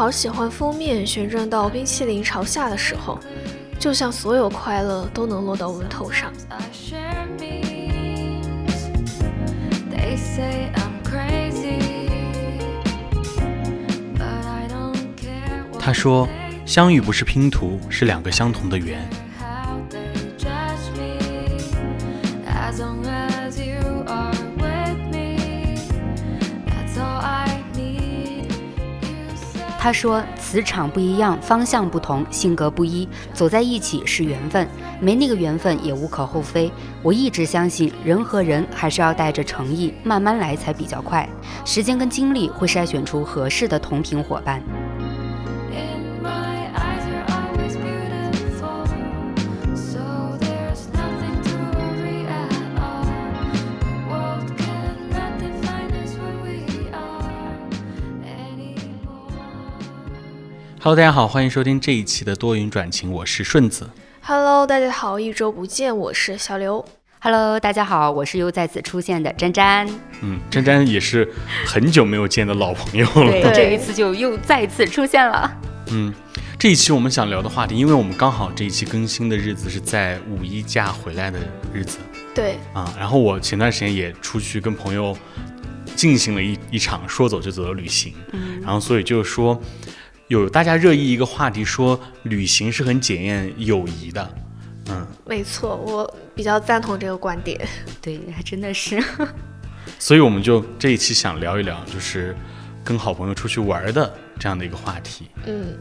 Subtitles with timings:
[0.00, 3.18] 说：“好喜欢封面旋转到冰淇淋朝下的时候，
[3.78, 8.88] 就像所有快乐都能落到我们头上。” I share memes.
[9.90, 12.08] They say I'm crazy,
[14.16, 16.26] but I don't care what 他说
[16.64, 19.06] ：“相遇不是拼图，是两个相同的圆。
[29.82, 34.68] 他说：“磁场不一样，方向不同，性格不一，走在一起是缘分，
[35.00, 36.70] 没那个缘分也无可厚非。
[37.02, 41.26] 我一直相信，人和人还是要带着诚意，慢慢来才比较快。
[41.64, 44.62] 时间跟精力会筛选出合适的同频伙伴。
[60.82, 63.90] Hello，大家好，欢迎收听这一期的多云转晴，我是顺子。
[64.22, 66.82] Hello，大家好，一周不见，我是小刘。
[67.18, 69.86] Hello，大家好，我是又再次出现的詹詹。
[70.22, 71.30] 嗯，詹詹也是
[71.66, 73.30] 很久没有见的老朋友了。
[73.30, 75.54] 对，对这一次就又再次出现了。
[75.88, 76.14] 嗯，
[76.58, 81.38] 这一期我们想聊的话题，因为我们刚好这一期更新的日子是在五一假回来的
[81.74, 81.98] 日子
[82.34, 85.14] 对，啊，然后我前段时间也出去跟朋友
[85.94, 89.60] 进行了一一场说走就走的旅行，嗯然后所以就是说
[90.30, 94.30] 有大家热议一个话题，说旅行是很检验友谊的。
[94.88, 97.60] 嗯，没错，我比较赞同这个观点。
[98.00, 99.02] 对，还真的是。
[99.98, 102.32] 所以我们就这一期想聊一聊，就是
[102.84, 105.28] 跟好朋友出去玩的这样的一个话题。
[105.46, 105.76] 嗯，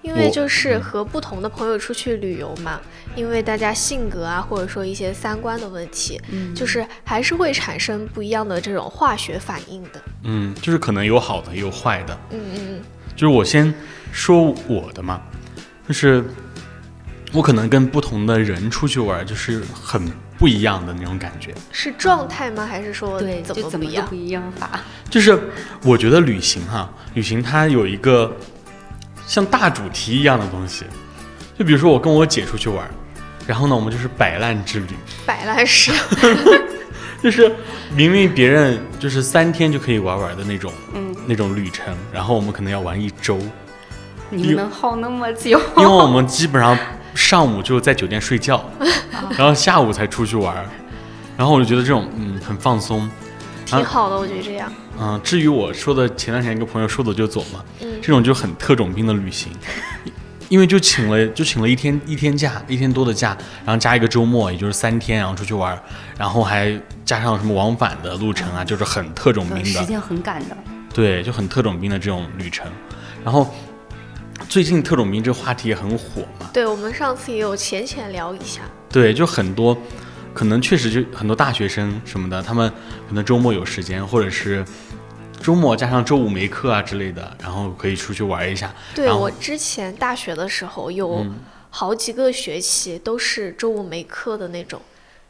[0.00, 2.80] 因为就是和不同的朋友出去旅游嘛，
[3.14, 10.02] 因为大家性格啊，或者说一些三观的问题，嗯就是还是会产生不一样的这种化学反应的。
[10.24, 12.18] 嗯，就是可能有好的，也有坏的。
[12.30, 12.80] 嗯嗯嗯
[13.16, 13.72] 就是我先
[14.12, 15.20] 说我的嘛，
[15.86, 16.24] 就是
[17.32, 21.52] 我可能跟不同的人出去玩，就是很不一样的那种感觉。
[21.52, 22.66] 嗯，是状态吗？
[22.66, 24.14] 还是说对，怎就么不一样怎么样不？
[24.14, 24.80] 一样法？
[25.08, 25.38] 就是
[25.84, 28.34] 我觉得旅行哈，旅行它有一个
[29.26, 30.84] 像大主题一样的东西。
[31.58, 32.88] 就比如说我跟我姐出去玩，
[33.46, 34.94] 然后呢，我们就是摆烂之旅。
[35.26, 35.92] 摆烂式。
[37.22, 37.54] 就是
[37.94, 43.38] 明明别人就是三天就可以玩完的那种，嗯，那种旅程，然后我们可能要玩一周，
[44.30, 45.60] 你们能耗那么久？
[45.76, 46.76] 因为我们基本上
[47.14, 48.64] 上午就在酒店睡觉，
[49.36, 50.54] 然后下午才出去玩，
[51.36, 53.08] 然后我就觉得这种嗯很放松，
[53.66, 54.72] 挺好的，我觉得这样。
[54.98, 59.50] 嗯、至于我说的前段时间一个朋友说走就走嘛，嗯这种就很特种兵的旅行。
[60.50, 65.80] 因为就请了就请了一天一天假一天多的假，然后加一个周末，也就是三天，然后出去玩，
[66.18, 69.64] 然后还加上什么往返的路程啊，就是很特种兵的。
[69.64, 70.56] 时间很赶的。
[70.92, 72.70] 对，就很特种兵的这种旅程。
[73.24, 73.52] 然后
[74.48, 78.62] 最近特种兵这个话题也很火嘛，对，我们上次也有浅浅聊一下。
[78.88, 79.76] 对，就很多
[80.32, 82.68] 可能确实就很多大学生什么的，他们
[83.08, 84.64] 可能周末有时间，或者是
[85.40, 88.74] 周末加上周五没课啊之类的，然后可以出去玩一下。
[88.94, 91.38] 对我之前大学的时候有嗯
[91.70, 94.80] 好几个学期都是周五没课的那种，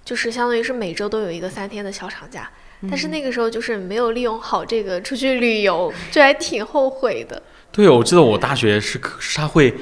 [0.04, 2.48] 就是相当于是每周都有一个三天的小长假。
[2.88, 7.42] 但是那个时候就是没有利用好这个出去旅游，就还挺后悔的。
[7.72, 9.74] 对，我记得我大学是可是他会。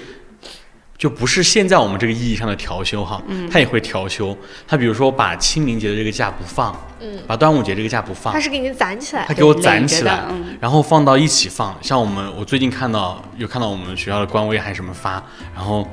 [0.99, 3.23] 就不是现在我们这个意义上的调休哈，
[3.53, 4.37] 他也会调休。
[4.67, 9.33] 他比如说把清明节的这个假不放，嗯，把端午节这个假不放他，是给你攒起来他。
[9.33, 10.25] 给我攒起来
[10.61, 11.73] 然后放到一起放。
[11.81, 15.23] 像我们，我最近看到有看到我们学校的官微还是什么发，
[15.55, 15.89] 然后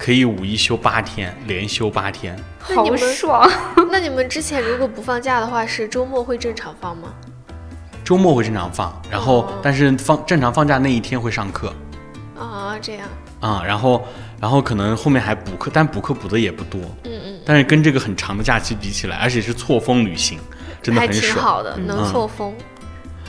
[0.00, 2.34] 可以五一休八天，连休八天。
[2.70, 3.50] 那你们好爽！
[3.92, 7.12] 那你们之前如果不放假的话，是周末会正常放吗？
[8.02, 11.70] 周末会正常放，然后、哦但是放正常放假那一天会上课
[12.34, 13.06] 啊，这样，
[13.40, 14.02] 啊、然后
[14.40, 16.80] 然后可能后面还补课，但补课补的也不多。
[17.04, 20.38] 嗯嗯，但是跟这个很长的假期比起来，而且是错峰旅行，
[20.82, 21.34] 真的还很爽。
[21.34, 22.54] 挺好的，能嗯错峰。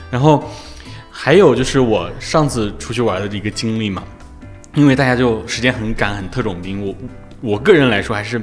[0.09, 0.41] 然后
[1.11, 4.03] 还有就是我上次出去玩的一个经历嘛，
[4.73, 6.95] 因为大家就时间很赶，很特种兵，我
[7.41, 8.41] 我个人来说还是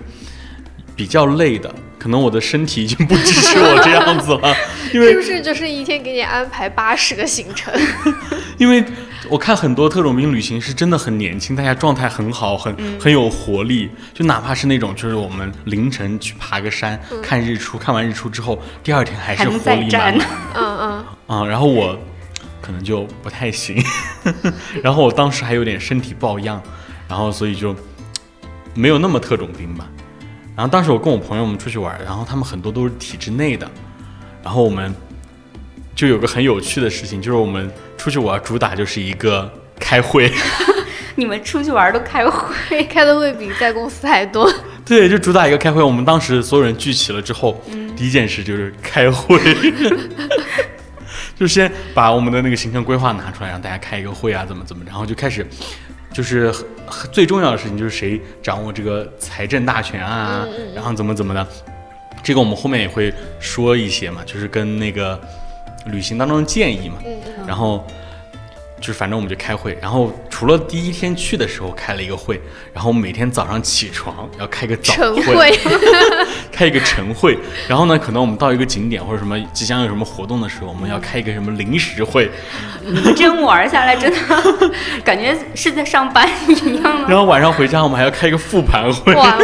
[0.94, 4.54] 比较累的，可能我的身体已经不支持我这样子了，
[4.92, 7.72] 因为 是不是就是一天给你安排八十个行程？
[8.58, 8.84] 因为
[9.28, 20.26] 我看很多特种兵旅行是真的很年轻，大家状态很好，很、嗯很有活力，就哪怕是那种就是我们凌晨去爬个山、嗯看日出，看完日出之后，第二天还是活力满满。
[20.54, 21.96] 嗯嗯，啊、然后我
[22.60, 23.82] 可能就不太行，
[24.82, 26.60] 然后我当时还有点身体抱恙，
[27.08, 27.74] 然后所以就
[28.74, 29.88] 没有那么特种兵吧。
[30.56, 33.70] 然后当时我跟我朋友们出去玩，然后他们很多都是体制内的，
[34.42, 34.92] 然后我们
[35.94, 40.32] 就有个很有趣的事情，就是我们出去玩主打就是一个开会，
[41.14, 44.52] 你们出去玩都开会， 开的会比在公司还多。
[44.84, 45.82] 对，就主打一个开会。
[45.82, 47.62] 我们当时所有人聚齐了之后，
[47.94, 49.38] 第一件事就是开会，
[51.38, 55.46] 就先把我们的那个行程规划拿出来，让大家开一个会啊，怎么怎么，然后就开始。
[56.10, 56.52] 就是
[57.12, 60.42] 最重要的事情，就是谁掌握这个财政大权啊，
[60.74, 61.46] 然后怎么怎么的，
[62.22, 65.20] 这个我们后面也会说一些嘛，就是跟那个
[65.84, 66.96] 旅行当中的建议嘛，
[67.46, 67.86] 然后
[68.80, 72.40] 就是反正我们就开会，然后除了第一天去的时候开了一个会，
[72.72, 75.58] 然后每天早上起床要开个早晨会，
[76.52, 77.38] 开一个晨会，
[77.68, 82.30] 然后呢，可能我们到一个景点或者什么即将有什么活动的时候，我们要开一个什么临时会，
[82.84, 84.70] 你们真玩下来，真的
[85.04, 87.08] 感觉是在上班一样的。
[87.08, 89.38] 然后晚上回家我们还要开一个复盘会，哇！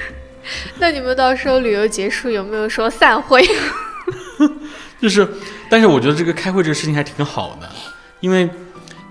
[0.78, 3.44] 那你们到时候旅游结束有没有说散会？
[5.00, 5.26] 就是，
[5.68, 7.68] 但是我觉得这个开会这个事情还挺好的，
[8.20, 8.48] 因为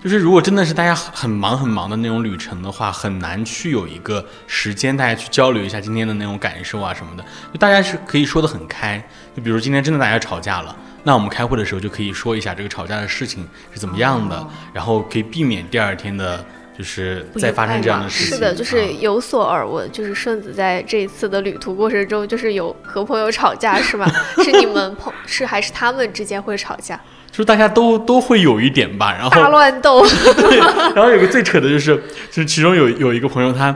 [0.06, 9.04] 就是如果真的是大家很很忙很忙的那种旅程的话，很难去有一个时间大家去交流一下今天的那种感受啊什么的，就大家是可以说得很开。
[9.36, 13.44] 就比如今天真的大家吵架了，那我们开会的时候就可以说一下这个吵架的事情
[13.74, 16.46] 是怎么样的，然后可以避免第二天的。
[16.76, 24.06] 就是在发生这样的事情，是的，就是啊有所耳闻，就是顺子在这一次的旅途过程中，就是有和朋友吵架，是吗？
[24.44, 27.00] 是你们朋是还是他们之间会吵架，
[27.30, 30.02] 就是大家都都会有一点吧，然后大乱斗？
[30.36, 30.58] 对，
[30.94, 31.96] 然后有个最扯的就是，
[32.30, 33.74] 就是其中有有一个朋友他，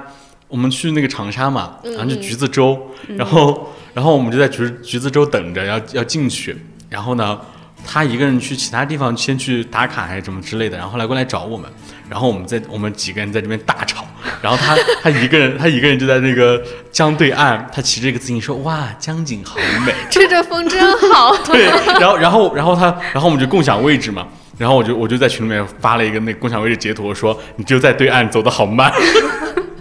[0.48, 6.56] 我们去那个长沙嘛，然后就橘子洲，然后然后我们就在橘橘子洲等着要要进去，
[6.90, 7.40] 然后呢，
[7.86, 11.70] 他一个人去其他地方先去打卡还是什么之类的，然后后来过来找我们，
[12.10, 14.04] 然后我们在我们几个人在这边大吵，
[14.42, 16.60] 然后他他一个人他一个人就在那个
[16.90, 21.32] 江对岸，他骑着一个自行车，哇，江景好美， 吹着风真好。
[21.46, 21.66] 对，
[22.00, 24.26] 然后然后然后他，然后我们就共享位置嘛，
[24.58, 28.92] 然后我就我就在群里面发了一个那个共享位置截图，我说你就在对岸走的好慢，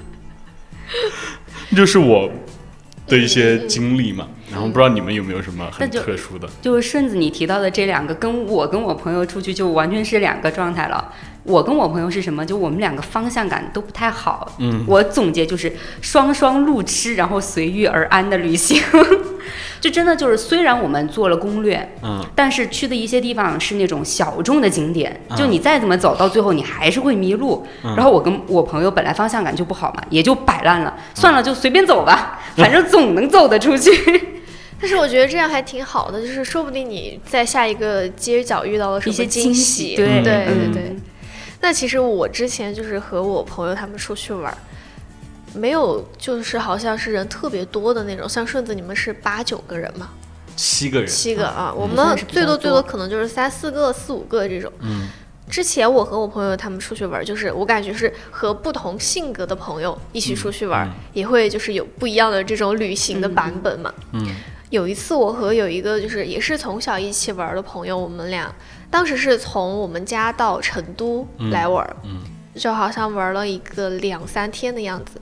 [1.75, 2.29] 就是我
[3.07, 4.27] 的一些经历嘛。
[4.51, 6.49] 然后不知道你们有没有什么很特殊的？
[6.59, 11.13] 就是顺子你提到的这两个，跟我跟我朋友出去就完全是两个状态了。
[11.43, 12.45] 我跟我朋友是什么？
[12.45, 14.51] 就我们两个方向感都不太好。
[14.59, 18.81] 嗯，我总结就是双双路痴，然后随遇而安的旅行。
[19.81, 27.65] 就真的就是，虽然我们做了攻略，嗯，但是去的一些地方是那种小众的景点，嗯就你再怎么走到最后，你还是会迷路。
[27.83, 33.89] 嗯然后我跟我朋友本来方向感就不好嘛，也就摆烂了，嗯算了，就随便走吧， 反正总能走得出去。
[34.81, 39.95] 但是我觉得这样还挺好的，就是说不定你在下一个街角遇到了什么一些惊喜。
[39.95, 40.95] 对对对嗯对。
[41.61, 44.55] 那其实我之前就是和我朋友他们出去玩，
[45.53, 50.09] 没有就是好像是人特别多的那种，像顺子你们是八九个人嘛，
[50.55, 51.95] 七个人，七个啊，我们
[52.27, 54.71] 最多最多多可能就是三四个、四五个这种。
[54.81, 55.07] 嗯
[55.49, 63.91] 之前我和我朋友他们出去玩，就是我感觉是和不同性格的朋友一起出去玩，嗯也会就是有不一样的这种旅行的版本嘛。
[64.13, 64.27] 嗯
[64.69, 68.53] 有一次，我和有一个就是也是从小一起玩的朋友，我们俩
[68.89, 71.87] 当时是从我们家到成都来玩
[72.55, 75.21] 就好像玩了一个两三天的样子。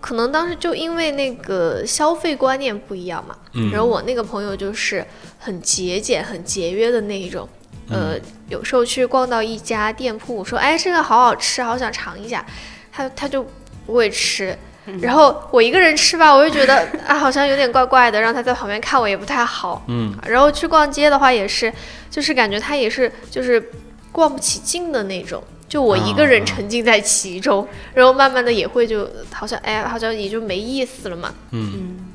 [0.00, 5.06] 可能当时就因为那个消费观念不一样嘛，嗯，然后我那个朋友就是
[5.38, 7.46] 很节俭、很节约的那一种。
[7.90, 8.16] 呃，
[8.48, 12.44] 有时候去逛到一家店铺，我说：“哎，这个好好吃，好想尝一下。”
[12.90, 13.44] 他他就
[13.84, 14.56] 不会吃。
[15.00, 19.82] 然后我一个人吃吧，我就觉得 啊，好像有点怪怪的，让他在旁边看我也不太好。
[19.88, 21.72] 嗯然后去逛街的话也是，
[22.10, 23.70] 就是感觉他也是就是
[24.12, 31.32] 逛不起劲的那种，就我一个人啊沉浸在其中，然后慢慢的也会就好像哎，好像也就没意思了嘛。
[31.52, 32.09] 嗯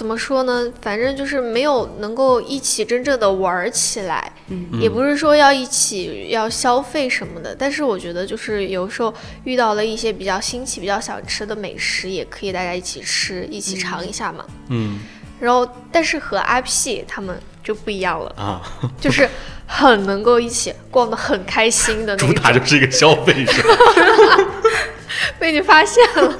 [0.00, 0.66] 怎么说呢？
[0.80, 7.54] 反正就是没有能够一起真正的玩儿起来，嗯也不是说要一起要消费什么的。
[7.54, 9.12] 但是我觉得就是有时候
[9.44, 14.42] 遇到了一些比较新奇、比较想吃的美食，也可以大家一起吃，一起尝一下嘛。
[14.68, 15.00] 嗯
[15.38, 18.62] 然后，但是和阿 P 他们就不一样了，啊，
[18.98, 19.28] 就是
[19.66, 22.50] 很能够一起逛得很开心的那种主打。
[22.50, 23.52] 就是一个消费者，
[25.38, 26.34] 被你发现了。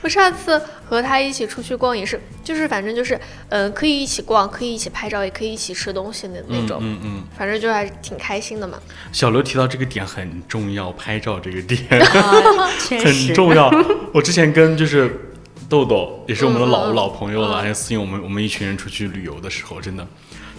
[0.00, 7.22] 我上次和他一起出去逛也是，就是反正就是，嗯、可以一起逛，可以一起拍照，也可以一起吃东西的那种，嗯嗯嗯。
[7.36, 8.78] 反正就还挺开心的嘛。
[9.12, 11.80] 小刘提到这个点很重要，拍照这个点。
[12.00, 13.70] 啊，很重要。
[14.12, 15.32] 我之前跟就是
[15.68, 20.06] 豆豆，也是我们的老、老朋友了，还有私信我们我们一群人出去旅游的时候，真的，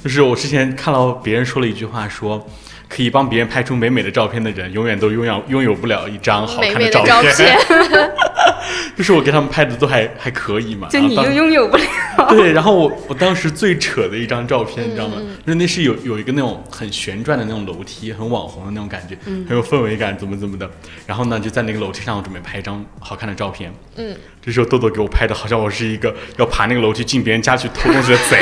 [0.04, 2.46] 就是我之前看到别人说了一句话说。
[2.92, 7.56] 可以帮别人拍出美美的照片的人，永远都拥有拥有不了一张好美看照美的照片，
[8.98, 10.88] 就是我给他们拍的都还还可以嘛。
[10.90, 11.84] 就你然后当又拥有不了。
[12.30, 15.16] 对，然后我我当时最扯的一张照片，你知道吗？
[15.20, 20.70] 嗯就是那是有有一个那种很旋转的那种楼梯，很网红的那种感觉，嗯很有氛围感，怎么怎么的。
[21.08, 23.74] 然后呢，就在那个楼梯上，我准备拍一张好看的照片。
[23.96, 24.16] 嗯，
[24.46, 28.38] 这时候豆豆给我拍的，好像我是一个要爬那个楼梯进别人家去偷东西的贼。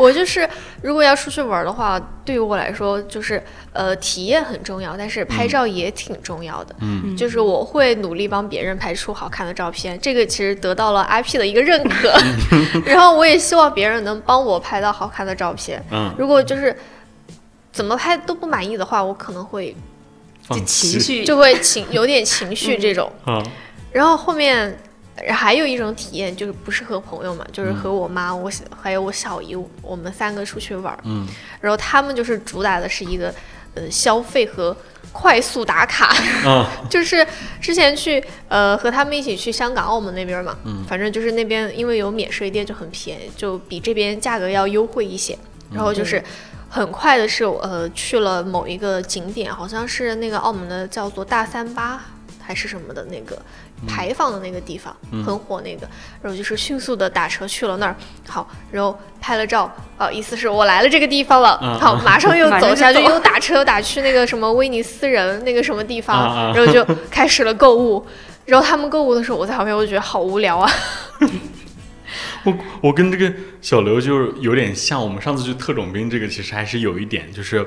[0.00, 0.48] 我就是
[0.82, 3.42] 如果要出去玩的话，对于我来说就是
[3.72, 6.74] 呃体验很重要，但是拍照也挺重要的。
[6.80, 12.12] 嗯，就是我会努力帮别人拍出好看的照片，这个其实得到了 IP 的一个认可。
[12.86, 15.84] 然后我也希望别人能帮我拍到好看的照片。
[15.90, 16.74] 嗯，如果就是
[17.70, 19.76] 怎么拍都不满意的话，我可能会
[20.48, 23.12] 就情绪就会情有点情绪这种。
[23.26, 23.44] 嗯，
[23.92, 24.76] 然后后面
[25.28, 31.00] 还有一种体验，就是不是和朋友嘛，就是和我妈、我小还有我小姨，我们三个出去玩儿。
[31.04, 31.26] 嗯，
[31.60, 33.34] 然后他们就是主打的是一个
[33.74, 34.74] 呃消费和
[35.12, 36.14] 快速打卡，
[36.48, 37.26] 啊， 就是
[37.60, 40.84] 之前去呃和他们一起去香港、澳门那边嘛，嗯。
[40.88, 45.36] 反正就是那边因为有免税店就很便宜，就比这边价格要优惠一些。
[45.72, 46.20] 然后就是
[46.68, 52.06] 很快的是呃去了某一个景点，好像是那个澳门的叫做大三巴
[52.40, 53.40] 还是什么的那个
[53.86, 55.24] 牌坊的那个地方，嗯。
[55.24, 55.88] 很火那个。
[56.22, 57.96] 然后就是迅速的打车去了那儿，
[58.26, 68.04] 好，然后拍了照，啊，意思是我来了这个地方了，嗯好，马上又 走下去，又打车打去那个什么威尼斯人那个什么地方，然后就开始了购物。
[68.46, 70.68] 然后他们购物的时候，我在旁边，我就觉得好无聊啊。
[72.42, 77.64] 我我跟这个小刘就是有点像，我们上次去特种兵这个其实还是有一点就是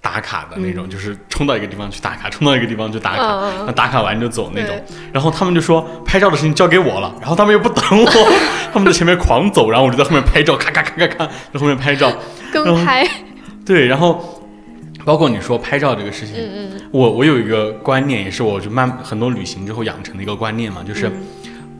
[0.00, 3.22] 打卡的那种，就是冲到一个地方去打卡， 冲到一个地方去打卡，
[3.66, 4.74] 那打卡完就走那种。
[5.12, 8.10] 然后他们就说拍照的事情交给我了，然后他们又不等我，
[8.72, 12.12] 他们在前面狂走，然后我就在后面拍照，咔咔咔咔咔，在后面拍照。
[12.52, 13.06] 跟拍，
[13.64, 14.42] 对，然后
[15.04, 16.80] 包括你说拍照这个事情，嗯嗯。
[16.90, 21.08] 我我有一个观念，也是我就慢很多旅行之后养成的一个观念嘛，就是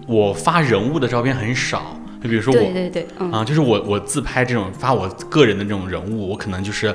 [0.06, 6.94] 我发人物的照片很少，就比如说我对对对，嗯，啊，就是我我自拍这种发我个人的这种人物，我可能就是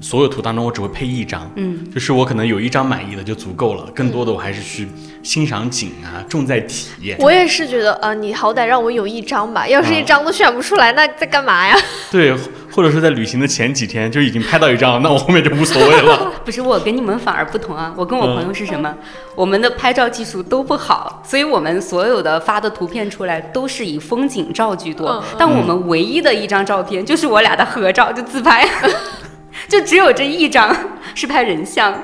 [0.00, 4.86] 所有图当中我只会配一张，嗯，就是我可能有一张满意的就足够了，更多的我还是去
[5.22, 7.16] 欣赏景啊，重在体验。
[7.20, 11.76] 我也是觉得，呃，你好歹让我有一张吧，要是一啊张都选不出来，那 在干嘛呀？
[12.10, 12.34] 对，
[12.70, 16.30] 或者说在旅行的前几天就已经拍到一张了，那我后面就无所谓了。
[16.44, 18.94] 不是我跟你们反而不同啊，我跟我朋友是什么？
[19.34, 25.22] 我们的拍照技术都不好，所以我们所有的发的图片出来都是以风景照居多。
[25.38, 28.66] 但我们唯一的一张照片就是我俩的合照，就自拍，
[29.68, 30.74] 就只有这一张
[31.14, 31.94] 是拍人像。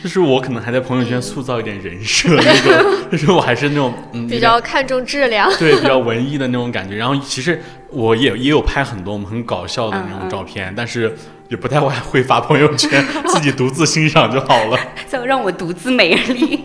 [0.00, 5.50] 就是我可能还在朋友圈塑造一点人设那种，就是我还是那种嗯比较看重质量。
[5.58, 6.94] 对比较文艺的那种感觉。
[6.94, 7.60] 然后其实
[7.90, 11.12] 我也也有拍很多我们很搞笑的那种照片，但是
[11.48, 14.78] 也不太会会发朋友圈， 自己独自欣赏就好了。
[15.10, 16.60] 就让我独自美丽。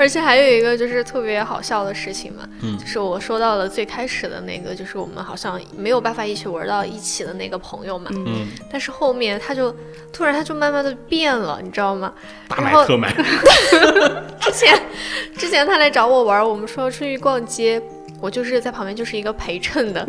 [0.00, 2.78] 而且还有一个就是特别好笑的事情嘛，嗯。
[2.78, 9.70] 就是我说到了最开始的那个，就是我们好像没有办法一起玩到一起的那个朋友嘛，嗯，但是后面他就
[10.10, 12.14] 突然他就慢慢的变了，你知道吗？
[12.48, 13.12] 大然后买特买，
[14.40, 14.82] 之前
[15.36, 17.80] 之前他来找我玩，我们说出去逛街，
[18.20, 20.06] 我就是在旁边就是一个陪衬的，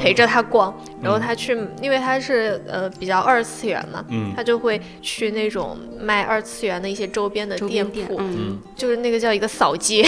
[0.00, 8.20] 陪着他逛，然后他去，因为他是呃比较二次元嘛，嗯他就会去那种卖二次元的一些周边的店铺，
[8.76, 10.04] 就是那个叫一个扫街，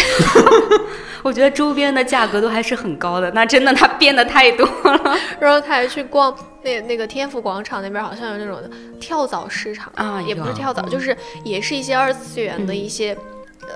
[1.22, 8.60] 我觉得周边的价格都还是很高的，那真的他变得太多了 然后他还去逛那那个天府广场那边，好像有那种
[9.00, 13.16] 跳蚤市场啊也不是跳蚤，嗯就是也是一些二次元的一些。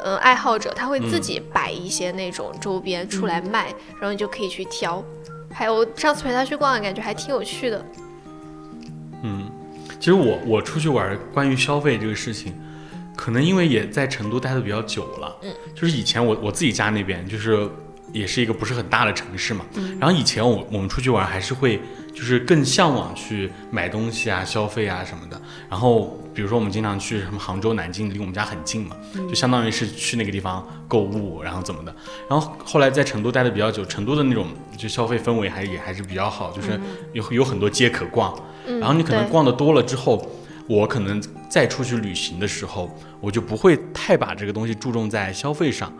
[0.02, 5.02] 呃，爱好者他会自嗯己摆一些那种周边出来卖，然后你就可以去挑。
[5.52, 7.84] 还有上次陪他去逛，感觉还挺有趣的。
[9.22, 9.50] 嗯，
[9.98, 12.54] 其实我我出去玩，关于消费这个事情，
[13.16, 17.68] 可能因为也在成都待的比较久了，嗯，就是以前我我自己家那边就是
[18.12, 19.98] 也是一个不是很大的城市嘛，嗯。
[20.00, 21.80] 然后以前我我们出去玩还是会
[22.14, 29.28] 就是更向往去买东西啊、消费啊什么的，然后比如说我们经常去什么杭州、南京，离我们家很近嘛，嗯。
[29.28, 31.94] 就相当于是去那个地方购物，然后怎么的，
[32.28, 36.80] 然后后来在成都待的比较久，成都的那种就消费氛围还也还是比较好，就是
[37.12, 38.34] 有有很多街可逛。
[38.66, 40.30] 嗯，然后你可能逛的多了之后，
[40.66, 45.92] 我可能再出去旅行的时候，我就不会太把这个东西注重在消费上。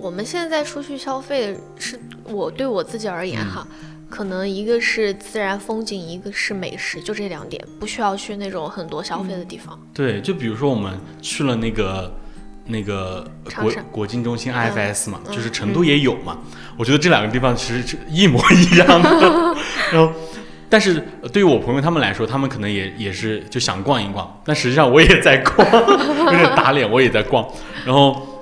[0.00, 9.78] 我们现在出去消费，是我对我自己而言哈，嗯可能一个是自然风景，一个是美食，就这两点，不需要去那种很多消费的地方。
[9.92, 12.10] 对，就比如说我们去了那个
[12.64, 16.38] 那个国国金中心 IFS 嘛，嗯就是成都也有嘛。
[16.78, 19.10] 我觉得这两个地方其实是一模一样的。
[19.92, 20.10] 然后，
[20.70, 27.46] 但是对于我朋友他们来说，他们可能也也是就想逛一逛，但实际上我也在逛，有 点打脸，我也在逛。
[27.84, 28.37] 然后。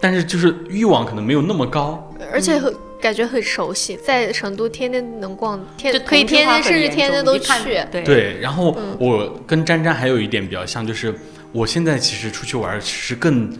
[0.00, 2.12] 但是就是欲望可能没有那么高。
[2.32, 7.52] 而且很感觉很熟悉，在成都天天能逛，天就可以天天甚至天天都去。
[7.90, 11.14] 对对，然后嗯我跟詹詹还有一点比较像，就是
[11.52, 13.50] 我现在其实出去玩儿，其实更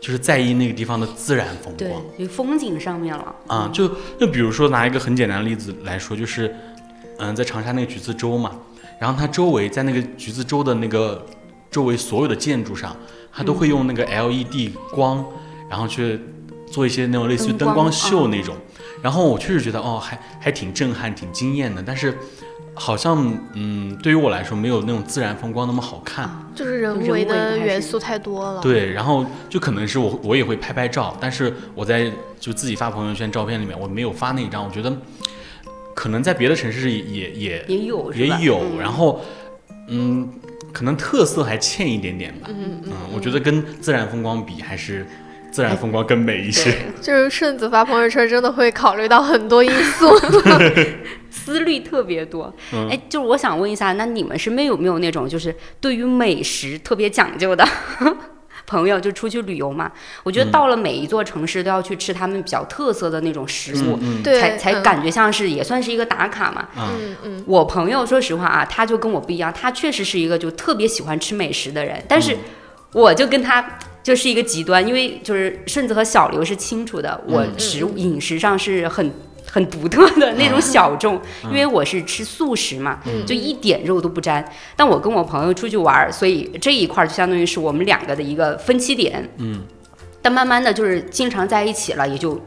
[0.00, 3.86] 就是在意那个地方的自然风对光。，就风景上面了啊，就
[4.18, 6.54] 就比如说拿一个很简单的例子来说，就是，
[7.18, 8.52] 嗯，在长沙那个橘子洲嘛，
[8.98, 11.24] 然后它周围在那个橘子洲的那个
[11.70, 12.96] 周围所有的建筑上，
[13.32, 15.24] 它都会用那个 LED 光，
[15.68, 16.20] 然后去
[16.70, 18.54] 做一些那种类似于灯光秀哦那种，
[19.02, 22.16] 然后我确实觉得哦，还还挺震撼、挺惊艳的，但是
[22.74, 26.28] 好像嗯，对于我来说没有那种自然风光那么好看。
[26.54, 28.60] 就是人人为为的元素太多了。
[28.60, 34.94] 对，然后就可能是我我也会拍拍照，但是我在就自己发朋友圈照片里面，我没有发那一张，我觉得
[35.94, 39.20] 可能在别的城市也也也也有也有，嗯然后
[39.88, 40.28] 嗯，
[40.72, 42.48] 可能特色还欠一点点吧。
[42.50, 45.06] 嗯嗯，我觉得跟自然风光比，还是
[45.56, 46.70] 自然风光更美一些。
[47.00, 50.06] 就是顺子发朋友圈真的会考虑到很多因素。
[51.30, 52.54] 思虑特别多。
[52.74, 57.66] 嗯哎，就是我想问一下，那你们身边有没有那种就是对于美食特别讲究的
[58.66, 59.00] 朋友？
[59.00, 59.90] 就出去旅游嘛，
[60.24, 66.68] 我觉得到了每一座城市都要去吃他们比较特色的那种食物，才才嗯感觉像是也算是一个打卡嘛。
[66.74, 72.36] 啊嗯嗯，我朋友说实话啊，他就跟我不一样，他确实是一个就特别喜欢吃美食的人，但是
[72.92, 73.64] 我就跟他
[74.06, 79.10] 就是一个极端，因为就是顺子和小刘是清楚的，我嗯食物饮食上是很。
[79.48, 84.44] 很独特的那种小众，因为我是吃素食嘛，就一点肉都不沾。
[84.74, 89.26] 但我跟我朋友出去玩儿，所以这一块儿就相当于是我们两个的一个分歧点。
[89.38, 89.62] 嗯，
[90.20, 92.38] 但慢慢的就是经常在一起了，也就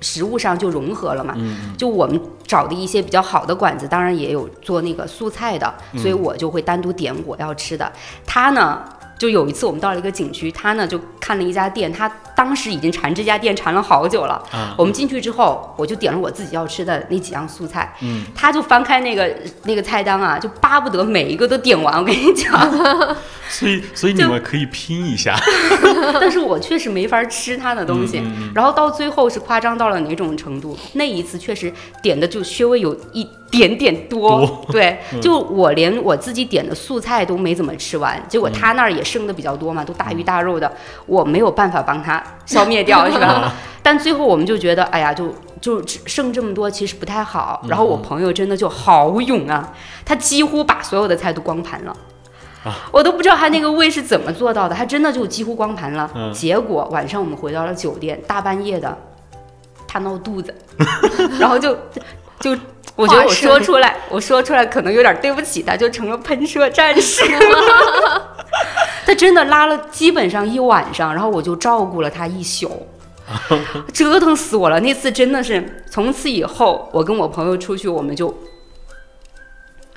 [0.00, 1.34] 食物上就融合了嘛。
[1.36, 7.92] 嗯就我们找的一些比较好的馆子，当然也有做那个素菜的，所以我就会单独点我要吃的。
[8.26, 8.82] 他呢，
[9.18, 14.40] 就有一次我们到了一个景区，他呢就看了一家店，他当时已经馋这家店馋了好久了。
[14.52, 19.28] 啊我们进去之后，我就点了我自己要吃的那几样素菜，嗯，他就翻开那个
[19.64, 21.98] 那个菜单啊，就巴不得每一个都点完。
[21.98, 22.70] 我跟你讲，
[23.50, 25.36] 所以所以你们可以拼一下。
[26.20, 28.22] 但是我确实没法吃他的东西。
[28.54, 30.78] 然后到最后是夸张到了哪种程度？
[30.92, 40.70] 那一次确实点的就稍微有一点点多，多对， 就我连我自己点的素菜都没怎么吃完，结果他那儿也剩的比较多嘛，都大鱼大肉的，
[41.06, 43.52] 我没有办法帮他消灭掉，是吧？
[43.82, 47.62] 但最后我们就觉得，哎呀，就就只剩这么多，其实不太好。
[47.68, 49.72] 然后我朋友真的就好勇啊，
[50.04, 51.96] 他几乎把所有的菜都光盘了。
[52.90, 56.10] 我都不知道他那个胃是怎么做到的，他真的就几乎光盘了。
[56.14, 58.94] 嗯结果晚上我们回到了酒店，大半夜的，
[59.86, 60.54] 他闹肚子，
[61.40, 61.74] 然后就
[62.40, 62.56] 就
[62.96, 67.22] 我觉得我说出来，我说出来可能有点对不起他，就成了喷射战士。
[69.06, 72.86] 他真的拉了基本上一晚上，然后我就照顾了他一宿。
[73.92, 74.80] 折腾死我了！
[74.80, 78.34] 那次真的是，从此以后，我跟我朋友出去，我们就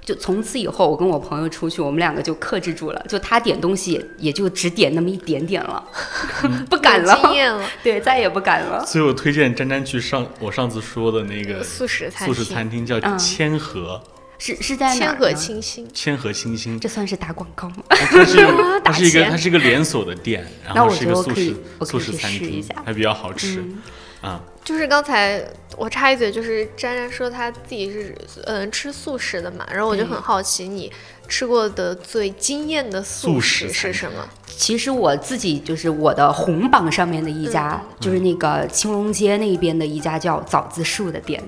[0.03, 5.83] 就从此以后，我跟我朋友出去，我们两个就克制住了，就他点东西也也就只点那么一点点了，
[6.69, 7.15] 不敢了。
[7.15, 8.85] 经了，验了， 对，再也不敢了。
[8.85, 13.17] 所以我推荐詹詹去上我上次说的那个素食餐素食厅餐厅，叫嗯。
[13.19, 14.01] 千和。
[14.43, 16.79] 是是在哪千和清新，千和清新。
[16.79, 17.83] 这算是打广告吗？
[17.89, 23.59] 它是它打是一个 它是一个连锁的店，然后是一个素食素食餐厅还比较好吃。
[23.61, 23.77] 嗯
[24.21, 24.41] 啊。
[24.63, 25.43] 就是刚才
[25.75, 30.91] 我插一嘴，就是詹詹说他自己是嗯吃素食的嘛，然后我就很好奇，你
[31.27, 34.23] 吃过的最惊艳的素素食是什么？
[34.45, 41.43] 其实我自己就是我的红榜上面的一家，就是那个青龙街那边的一家叫枣子树的店，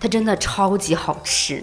[0.00, 1.62] 它真的超级好吃。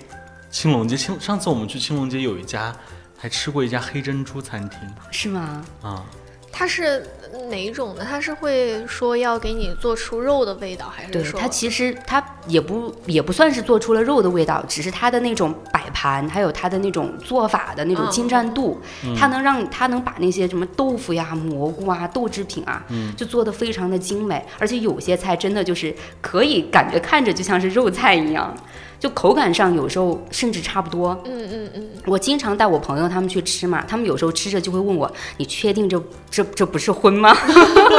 [0.50, 2.74] 青龙街青上次我们去青龙街有一家
[3.18, 4.80] 还吃过一家黑珍珠餐厅
[5.12, 5.66] 是吗？
[5.82, 6.06] 啊，
[6.50, 7.06] 它是
[7.50, 8.04] 哪一种的？
[8.04, 11.40] 它是会说要给你做出肉的味道，还是说？
[11.40, 18.12] 它其实它也不也不算是做出了肉的味道，只是它的那种摆盘，还有它的那种做法的那种嗯。
[18.12, 18.80] 精湛度，
[19.18, 22.86] 它能让它能把那些什么豆腐呀、蘑菇啊、豆制品啊，
[23.18, 28.56] 就做的非常的精美，而且有些菜真的就是可以感觉看着就像是肉菜一样，
[29.04, 31.10] 就口感上有时候甚至差不多。
[31.26, 37.36] 嗯嗯嗯，我经常带我朋友他们去吃嘛，他们有时候吃着就会问我：“你确定这这这不是荤吗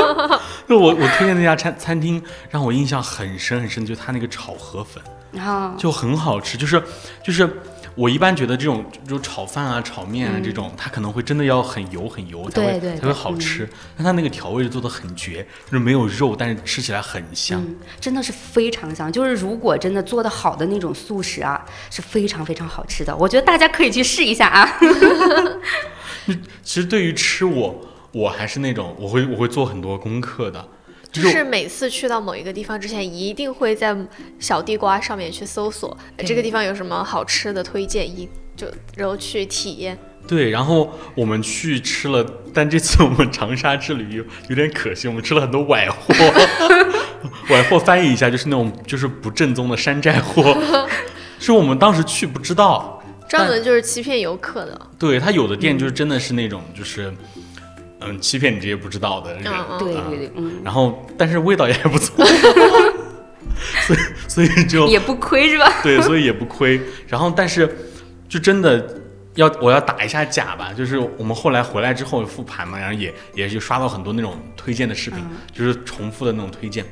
[0.67, 5.03] 就我我推荐那家餐餐厅让我印象很深很深，就是它那个炒河粉？”
[5.39, 6.83] 啊，就很好吃，就是
[7.23, 7.47] 就是
[7.95, 17.63] 我一般觉得这种就炒饭啊、炒面啊这种，它可能会真的要很油很油才会对对对才会好吃，但它那个调味做的很绝，就是没有肉，但是吃起来很香。
[17.65, 19.13] 嗯，真的是非常香。
[19.13, 23.17] 就是如果真的做的好的那种素食啊，是非常非常好吃的。
[23.17, 24.69] 我觉得大家可以去试一下啊。
[26.63, 27.81] 其实对于吃我，
[28.11, 30.67] 我还是那种我会我会做很多功课的，
[31.23, 33.97] 就是每次去到某一个地方之前，一定会在
[34.39, 39.97] 小地瓜上面去搜索呃这个地方有什么好吃的推荐，一就然后去体验。
[40.27, 46.15] 对，然后我们去吃了，但这次我们长沙之旅有有点可惜，我们吃了很多崴货。
[47.49, 50.57] 崴货翻译一下就是那种就是不正宗的山寨货，
[51.39, 53.03] 是我们当时去不知道。
[53.29, 54.81] 专门就是欺骗游客的。
[54.99, 57.34] 对，它有的店就是真的是那种就是嗯
[58.21, 59.43] 欺骗你这些不知道的人。
[59.47, 62.25] 嗯嗯对对对，嗯，然后但是味道也还不错，
[63.87, 65.71] 所以所以就也不亏是吧？
[65.83, 66.81] 对，所以也不亏。
[67.07, 67.77] 然后，但是
[68.29, 69.01] 就真的
[69.35, 75.19] 要我要打一下假吧，就是我们后来回来之后复盘嘛，然后也也就刷到很多那种推荐的视频，
[75.53, 76.85] 就是重复的那种推荐，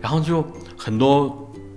[0.00, 0.44] 然后就
[0.76, 1.28] 很多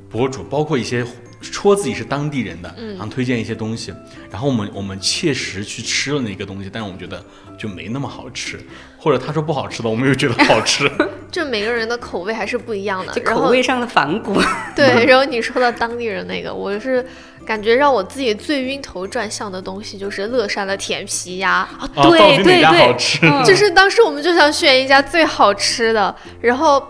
[0.10, 1.06] 博主，包括一些。
[1.43, 3.93] 说自己是当地人的，然后推荐一些东西，
[4.32, 7.23] 然后我们我们切实去吃了那个东西，但是我们觉得
[7.58, 8.60] 就没那么好吃，
[8.97, 10.89] 或者他说不好吃的，我们又觉得好吃。
[11.29, 14.39] 就每个人的口味还是不一样的就， 然后口味上的反骨。
[14.75, 17.03] 对，然后你说到当地人那个，我是
[17.43, 23.17] 感觉让我自己最晕头转向的东西就是乐山的甜皮鸭，啊，对对对好吃？
[23.23, 26.88] 嗯就是当时我们就想选一家最好吃的，然后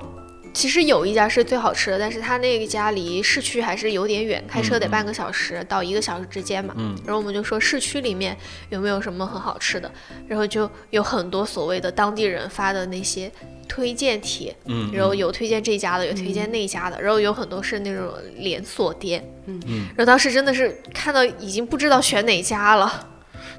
[0.54, 6.74] 其实有一家是最好吃的，但是他那一家离市区还是有点远，开车得半个小时到一个小时之间嘛。
[6.78, 8.38] 嗯然后我们就说市区里面
[8.70, 9.92] 有没有什么很好吃的，
[10.28, 13.32] 然后就有很多所谓的当地人发的那些
[13.68, 19.28] 推荐帖，嗯，然后有推荐这家的，有推荐那家的，然后有很多是那种连锁店。
[19.46, 23.10] 嗯嗯然后当时真的是看到已经不知道选哪家了。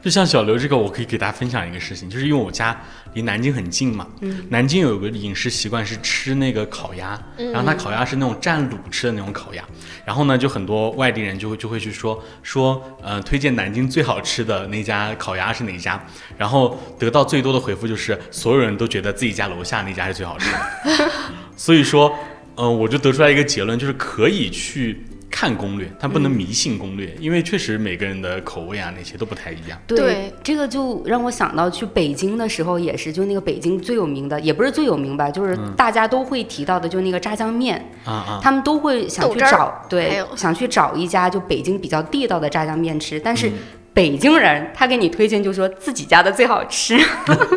[0.04, 2.78] 就像小刘这个，我可以给大家分享一个事情，就是因为我家
[3.14, 4.06] 离南京很近嘛，
[4.50, 9.64] 南京有个饮食习惯是吃那个烤鸭，然后它烤鸭是那种蘸卤吃的那种烤鸭，
[10.04, 15.98] 然后呢，就很多外地人就会就会去说说，呃，推荐南京最好吃的那家烤鸭是哪家，
[16.36, 21.10] 然后得到最多的回复就是所有人都觉得自己家楼下那家是最好吃的，
[21.56, 22.14] 所以说，
[22.56, 25.02] 嗯、我就得出来一个结论，就是可以去。
[25.36, 29.76] 看攻略，但不能迷信攻略，因为确实每个人的口味啊那些都不太一样。
[29.84, 30.32] 对。
[30.44, 43.50] 这个就让我想到去北京的时候也是，就那个北京最有名的，也不是最有名吧，就是大家都会提到的，就那个炸酱面，啊啊，他们都会想去找，对，想去找一家就北京比较地道的炸酱面吃，但是。
[43.94, 46.98] 嗯北京人他给你推荐就说自己家的最好吃，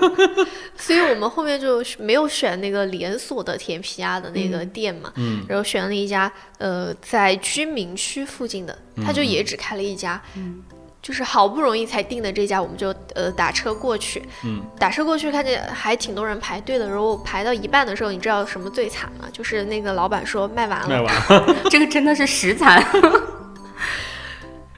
[0.78, 5.43] 所以我们后面就没有选那个连锁的甜皮鸭的那个店嘛，嗯。
[5.50, 10.62] 然后选了一家呃在居民区附近的，他就也只开了一家，嗯。
[11.00, 14.62] 就是好不容易才订的这家，我们就呃打车过去，嗯。
[14.78, 19.28] 打车过去看见还挺多人排队的，然后排到一半的时候，你知道什么最惨吗？
[19.34, 21.56] 就是那个老板说卖完了，卖完了。
[21.71, 22.86] 这个真的是实惨。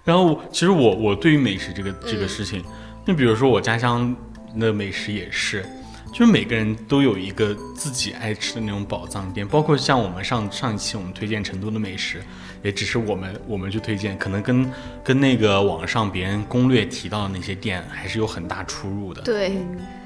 [0.09, 2.63] 然后其实我我对于美食这个这个嗯事情，
[3.05, 4.15] 就比如说我家乡
[4.59, 5.63] 的美食也是，
[6.11, 12.23] 就是每个人都有一个自己爱吃的那种宝藏店，包括像我们上上一期我们推荐成都的美食，
[12.63, 14.71] 也只是我们我们去推荐，可能跟
[15.03, 19.21] 跟那个网上别人攻略提到的那些店还是有很大出入的。
[19.21, 19.51] 对，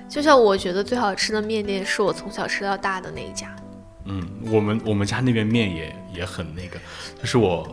[0.10, 3.56] 就像我觉得最好吃的面店是我从小吃到大的那一家，
[4.04, 6.78] 嗯，我们我们家那边面也也很那个，
[7.22, 7.66] 就是我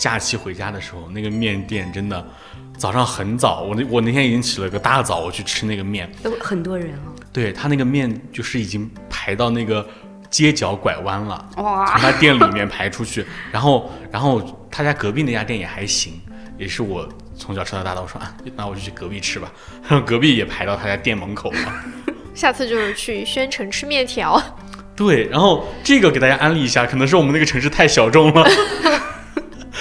[0.00, 2.26] 假期回家的时候，那个面店真的
[2.78, 9.86] 早上很早，我那我那天已经起了个大早，我去吃那个面，有很多人啊，对他那个面就是已经排到那个
[10.30, 11.84] 街角拐弯了，哇。
[11.84, 16.18] 从，他店里面排出去，然后然后他家隔壁那家店也还行，
[16.56, 19.52] 也是我从小吃到大的，我说啊，那我就去隔壁吃吧，
[19.86, 21.58] 然 后隔壁也排到他家店门口了。
[22.34, 24.42] 下次就是去宣城吃面条。
[24.96, 28.48] 对，然后这个给大家安利一下，可能是我们那个城市太小众了，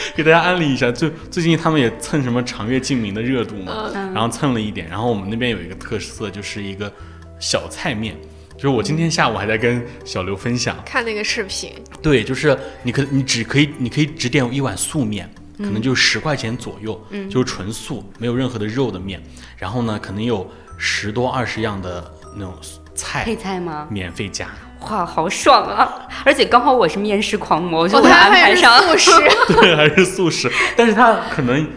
[0.15, 0.91] 给大家安利一下。
[0.91, 4.87] 最最近他们也蹭什么长月烬明的热度嘛，嗯，然后蹭了一点。
[4.89, 6.91] 然后我们那边有一个特色，就是一个
[7.39, 8.15] 小菜面，
[8.55, 19.21] 就是我今天下午还在跟小刘分享，看那个视频，对，就是你可你只可以你可以只点一碗素面，可能就十块钱左右，嗯，就是纯素，没有任何的肉的面。
[19.57, 22.53] 然后呢，可能有十多二十样的那种
[22.95, 23.87] 菜配菜吗？
[23.89, 24.47] 免费加。
[24.89, 26.07] 哇，好爽啊！
[26.23, 28.81] 而且刚好我是面食狂魔，我就哦，给他安排上。
[28.81, 29.11] 素食，
[29.61, 31.67] 对，还是素食，但是它可能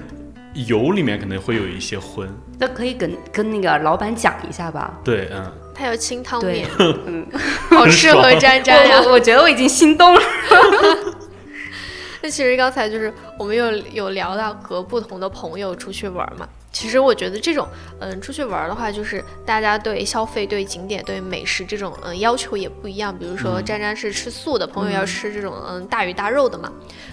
[0.55, 2.29] 油里面可能会有一些荤。
[2.59, 4.99] 那可以跟跟那个老板讲一下吧。
[5.03, 7.27] 对，嗯，他有清汤面， 嗯，
[7.71, 10.21] 好适合沾沾呀我觉得我已经心动了。
[12.23, 16.49] 那其实刚才就是我们有有聊到和不同的朋友出去玩嘛。
[16.73, 17.69] 其实我觉得这种，
[18.01, 23.17] 嗯，出去玩的话，就是大家对消费、对景点、对美食这种，嗯，要求也不一样。
[23.17, 26.73] 比如说，嗯沾沾是吃素的，朋友要吃这种，嗯，大鱼大肉的嘛。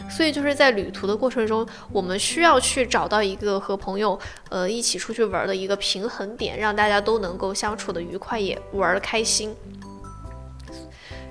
[0.09, 4.17] 所以就是在旅途的过程中，我们需要去找到一个和朋友，
[4.49, 9.53] 呃，一起出去玩的一个平衡点，让大家都能够相处的愉快，也玩的开心。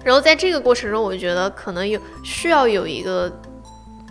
[0.04, 3.32] 然后在这个过程中，我觉得可能有需要有一个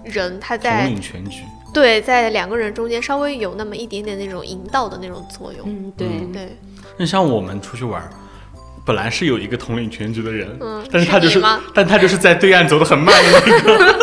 [0.03, 1.43] 人他统在领全局。
[1.73, 5.67] 对在两个人中间稍微有那么一点点那种引导的那种作用。
[5.67, 6.57] 嗯，对，嗯对，
[6.97, 8.01] 那像我们出去玩，
[8.85, 11.41] 本来是有一个统领全局的人，嗯，但是他就是？
[11.73, 13.97] 但他就是在对岸走得很慢的那个，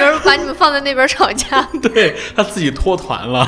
[0.00, 1.62] 然后把你们放在那边吵架。
[1.82, 3.46] 对他自己脱团了。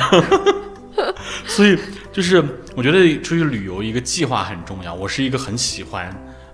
[1.45, 1.77] 所以
[2.11, 2.43] 就是
[2.75, 4.93] 我觉得出去旅游一个计划很重要。
[4.93, 6.11] 我是一个很喜欢、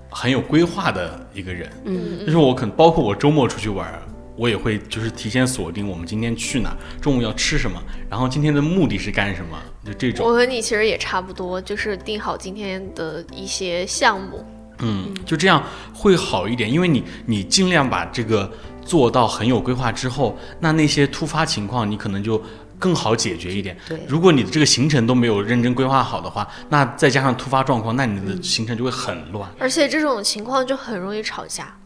[0.10, 4.02] 很有规划的一个人，嗯，就是我可能包括我周末出去玩儿，
[4.36, 10.26] 我也会就是提前锁定我们今天去哪儿，中午要吃什么，然后今天的目的是干什么，就这种。
[10.26, 14.46] 我和你其实也差不多，就是定好今天的一些项目。
[14.80, 18.52] 嗯，就这样会好一点，因为你你尽量把这个
[18.84, 22.42] 做到很有规划之后，那那些突发情况你可能就
[22.80, 23.78] 更好解决一点。
[23.88, 29.48] 对如果你的这个行程都没有认真规划好的话，那再加上突发状况，那你的行程就会很乱。
[29.60, 31.78] 而且这种情况就很容易吵架。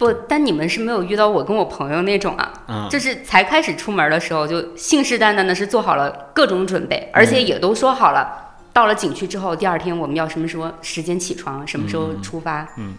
[0.00, 12.66] 不，但你们是没有遇到我跟我朋友那种啊，嗯，就是才开始出门的时候就信誓旦旦的是做好了各种准备，而且也都说好了，到了景区之后，第二天我们要什么时候时间起床，什么时候出发。
[12.78, 12.94] 嗯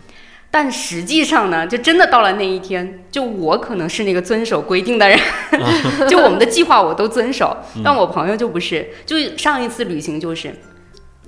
[0.53, 5.17] 但实际上呢，就真的到了那一天，就我可能是那个遵守规定的人，
[6.09, 8.89] 就我们的计划我都遵守，但我朋友就不是。
[9.05, 10.53] 就上一次旅行就是。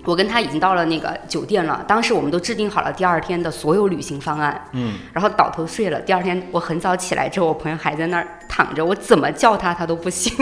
[0.05, 5.99] 我跟他已经到了那个酒店了，当时我们都制定好了第二天的所有旅行方案，嗯，然后倒头睡了。
[6.01, 10.33] 第二天我很早起来之后，我朋友还在那儿躺着，我怎么叫他他都不醒，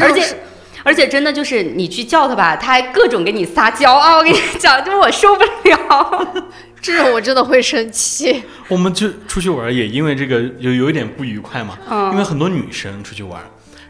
[0.00, 0.36] 而且
[0.82, 4.16] 而且真的就是你去叫他吧，他还各种给你撒娇啊！
[4.16, 6.44] 我跟你讲，就是我受不了。
[6.80, 8.44] 这种我真的会生气。
[8.68, 13.46] 我们就出去玩也因为这个有有一点不愉快嘛，嗯因为很多女生出去玩儿，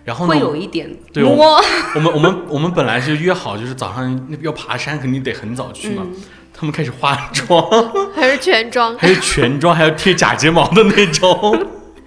[0.06, 1.60] 然后呢会，有一点对我摸，
[1.96, 6.14] 我们 我们我们本来是约好就是早上那要爬山，肯定得很早去嘛，嗯
[6.58, 7.68] 他们开始化妆。
[8.16, 11.66] 还是全妆，还是全妆，还要贴假睫毛的那种。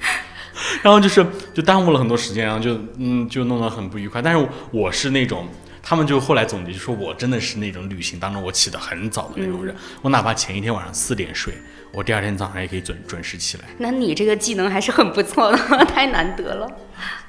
[0.82, 4.22] 然后就是就耽误了很多时间，然后就嗯就弄得很不愉快。
[4.22, 5.46] 但是我我是那种，
[5.84, 11.54] 他们就后来总结就说我真的是那种旅行当中我起得很早的那种人，我哪怕前一天晚上四点睡，
[11.92, 13.66] 我第二天早上也可以准准时起来。
[13.78, 16.68] 那你这个技能还是很不错的，太难得了。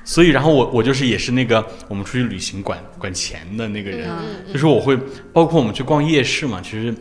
[0.05, 4.97] 所以然后我我就是也是那个我们出去旅行管管钱的那个人，嗯就是我会
[5.33, 6.95] 包括我们去逛夜市嘛，其实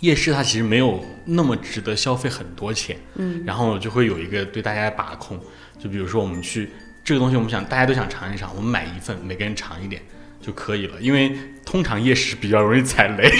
[0.00, 5.38] 夜市它其实没有那么值得消费很多钱，嗯，然后就会有一个对大家的把控，
[5.78, 6.70] 就比如说我们去
[7.04, 10.02] 这个东西，我们想大家都想尝一尝，我们买一份，每个人尝一点
[10.40, 13.30] 就可以了，因为通常夜市比较容易踩雷，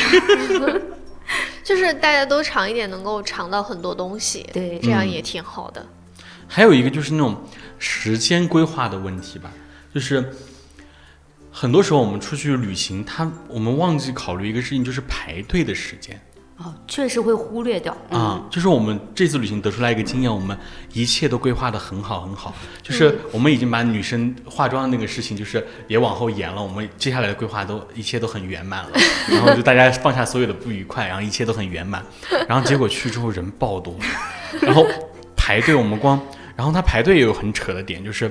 [1.65, 4.79] 就是大家都尝一点，能够尝到很多东西，对。
[4.79, 5.85] 嗯这样也挺好的。
[6.49, 7.37] 还有一个就是那种
[7.79, 9.51] 时间规划的问题吧，
[9.95, 10.33] 就是
[11.51, 16.21] 很多时候我们出去旅行，它我们忘记考虑一个事情，就是排队的时间。
[16.59, 17.95] 哦，确实会忽略掉。
[18.09, 20.57] 嗯、啊，就是我们这次旅行得出来一个经验，我们
[20.95, 28.91] 一切都规划的很好很好，就是我们已经把女生化妆的那个事情，就是也往后延了，我们接下来的规划都一切都很圆满了，
[29.29, 32.03] 然后就大家放下所有的不愉快，然后一切都很圆满，
[32.49, 33.95] 然后结果去之后人爆多，
[34.62, 34.87] 然后
[35.37, 36.19] 排队我们光，
[36.57, 38.31] 然后他排队也有很扯的点，就是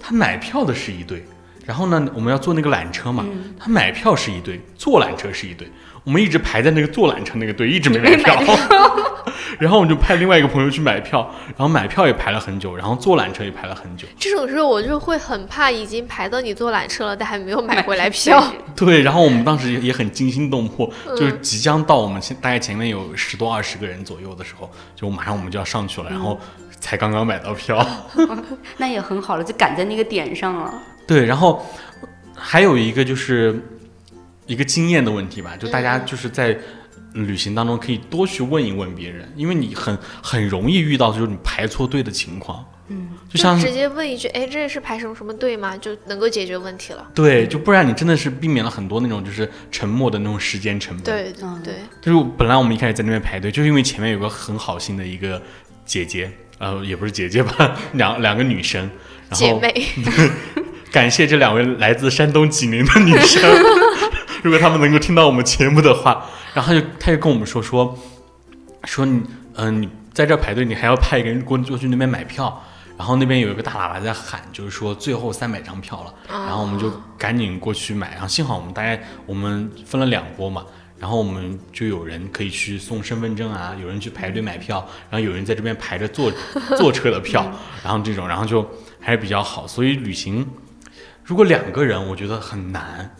[0.00, 1.24] 他买票的是一队。
[1.66, 3.26] 然后呢，我们要坐那个缆车嘛，
[3.58, 5.70] 他买票是一队，坐缆车是一队，
[6.02, 8.34] 我们一直排在那个坐缆车那个队，一直没买票。
[9.60, 14.06] 然后我们就派另外一个朋友去买票，然后买票也排了很久，然后坐缆车也排了很久。
[14.18, 18.42] 这种时候我就会很怕，已经排到你坐缆车了，但还没有买回来票。
[18.76, 26.38] 对，然后我们当时也也很惊心动魄，就是即将到我们前大概前面有十多二十个人左右的时候，就马上我们就要上去了，然后
[26.80, 27.86] 才刚刚买到票。
[28.78, 30.82] 那也很好了，就赶在那个点上了。
[31.06, 31.64] 对，然后
[32.34, 33.58] 还有一个就是
[34.46, 36.58] 一个经验的问题吧，就大家就是在
[37.14, 42.64] 旅行当中可以多去问一问别人，因为你很很容易遇到就是你排错队的情况。
[42.90, 45.76] 嗯，就像直接问一句，哎，这是排什么什么队吗？
[45.76, 47.06] 就能够解决问题了。
[47.14, 55.42] 对，就不然你真的是避免了很多那种就是沉默的那种时间成本。，对嗯对，就是本来我们一开始在那边排队，就是因为前面有个很好心的一个
[55.84, 58.90] 姐姐，呃，也不是姐姐吧，两两个女生，
[59.28, 59.86] 然后姐妹，
[60.92, 63.42] 感谢这两位来自山东济宁的女生，
[64.42, 67.98] 如果她们能够听到我们节目的话，然后她就她就跟我们说说
[68.84, 69.22] 说你
[69.54, 72.62] 嗯、你在这排队，你还要派一个人过过去那边买票。
[72.96, 78.10] 然后那边有一个大喇叭在喊，就是说最后三百张票了，然后我们就赶紧过去买。
[78.10, 80.64] 然后幸好我们大概我们分了两波嘛，
[81.00, 86.32] 然后我们就有人可以去送身份证啊，有人去排队买票，然后有人在这边排着坐
[86.76, 87.50] 坐车的票，
[87.84, 88.68] 然后这种，然后就
[89.00, 89.66] 还是比较好。
[89.66, 90.46] 所以旅行
[91.24, 93.14] 如果两个人，我觉得很难，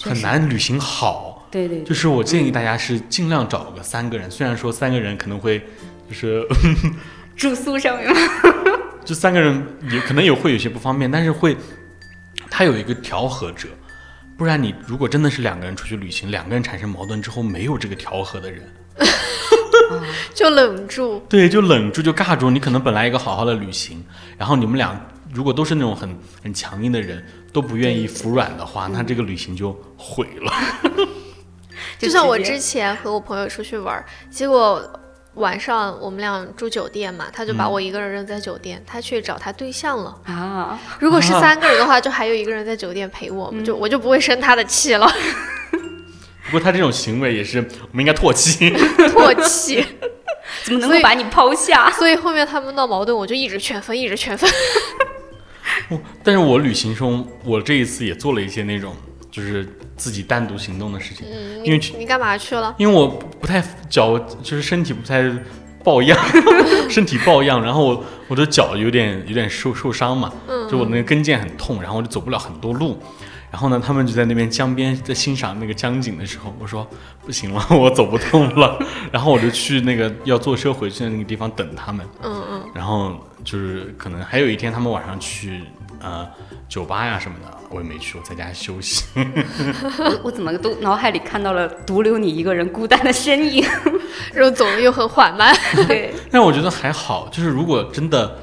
[0.00, 1.48] 很难旅行好。
[1.50, 5.60] 对对对，就是我建议大家是尽量找个三个人，虽然说三个人可能会
[6.08, 6.46] 就就是
[7.36, 8.20] 住宿上面吗？
[9.04, 11.56] 这三个人也可能也会有些不方便，但是会
[12.50, 13.68] 他有一个调和者，
[14.36, 18.62] 不然你如果真的是两个人出去旅行，两个人产生矛盾之后没有这个调和的人，
[20.34, 21.22] 就冷住。
[21.28, 22.50] 对，就冷住就尬住。
[22.50, 24.04] 你可能本来一个好好的旅行，
[24.36, 25.00] 然后你们俩
[25.32, 30.52] 如果都是那种很很强硬的人，都不愿意服软的话，那这个旅行就毁了。
[31.98, 34.82] 就像我之前和我朋友出去玩，结果
[35.34, 40.16] 晚上我们俩住酒店嘛，他就把嗯我一个人扔在酒店，他去找他对象了。
[40.26, 45.10] 啊，如果是啊三个人的话，就还有一个人在酒店陪我，嗯就我就不会生他的气了，
[46.46, 48.70] 不过他这种行为也是我们应该唾弃。
[48.70, 49.84] 唾弃。
[50.62, 51.90] 怎么能够把你抛下？
[51.92, 54.48] 所以后面他们闹矛盾，我就一直劝分，一直劝分。
[56.22, 58.94] 但是我旅行中，我这一次也做了一些那种
[59.30, 59.66] 就是
[59.96, 62.74] 自己单独行动的事情，嗯，因为你你干嘛去了？
[62.78, 65.22] 因为我不太脚，就是身体不太
[65.82, 66.18] 抱恙，
[66.90, 72.98] 身体抱恙，然后我我的脚有点有点受受伤嘛，嗯就我那个跟腱很痛，然后我就走不了很多路。
[73.50, 76.84] 然后呢，他们就在那边江边在欣赏那个江景的时候，我说
[77.24, 78.76] 不行了， 我走不动了。
[79.12, 82.04] 然后我就去那个要坐车回去的那个地方等他们。
[82.24, 85.62] 嗯嗯，然后就是可能还有一天他们晚上去
[86.00, 86.26] 呃
[86.68, 89.04] 酒吧呀什么的，我也没去，我在家休息。
[89.16, 93.66] 我 我怎么都脑海里看到了独留你一个人孤单的身影？
[94.32, 95.52] 然后走的又很缓慢。
[95.88, 98.38] 对，但我觉得还好，就是如果真的，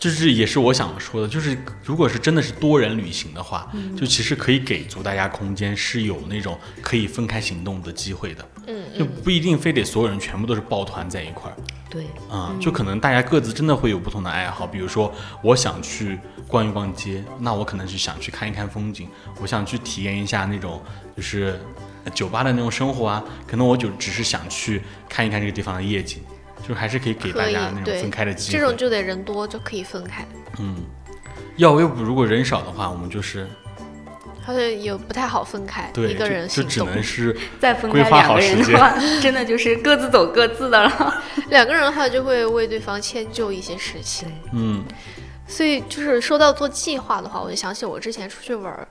[0.00, 11.56] 就是也是我想说的，就是如果是真的是多人旅行的话，就其实可以给足大家空间，是有那种可以分开行动的机会的，嗯就不一定非得所有人全部都是抱团在一块儿。
[11.90, 19.06] 对，啊、就可能大家各自真的会有不同的爱好，比如说我想去逛一逛街，那我可能是想去看一看风景，
[19.38, 20.82] 我想去体验一下那种
[21.14, 21.60] 就是
[22.14, 26.22] 酒吧的那种生活啊，可能我就只是想去看一看这个地方的夜景。
[26.66, 28.58] 就还是可以给大家那种对分开的机会。
[28.58, 30.26] 这种就得人多就可以分开，
[30.58, 30.76] 嗯，
[31.56, 33.46] 要要不如果人少的话，我们就是
[34.42, 36.84] 好像也不太好分开，对，一个人就就只。
[36.84, 41.22] 能是 再分开两个人的话， 真的就是各自走各自的了。
[41.48, 44.28] 两个人的话就会为对方迁就一些事情。
[44.52, 44.84] 嗯
[45.46, 48.86] 所以就是说到做计划的话，我就想起我之前出去玩儿，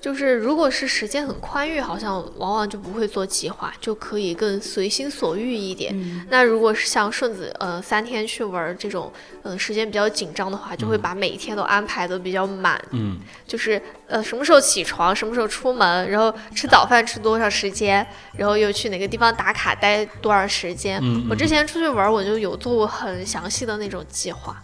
[0.00, 5.92] 就是如果是时间很宽裕，好像往往就不会做计划，就可以更随心所欲一点。
[5.94, 18.06] 嗯那如果是像顺子呃三天去玩儿这种，呃时间比较紧张的话，就会把每一天都安排的比较满，嗯就是呃什么时候起床，什么时候出门，然后吃早饭吃多少时间，
[18.36, 21.00] 然后又去哪个地方打卡待多少时间。
[21.02, 24.62] 嗯，我嗯之前出去玩儿，我就有做过很详细的那种计划。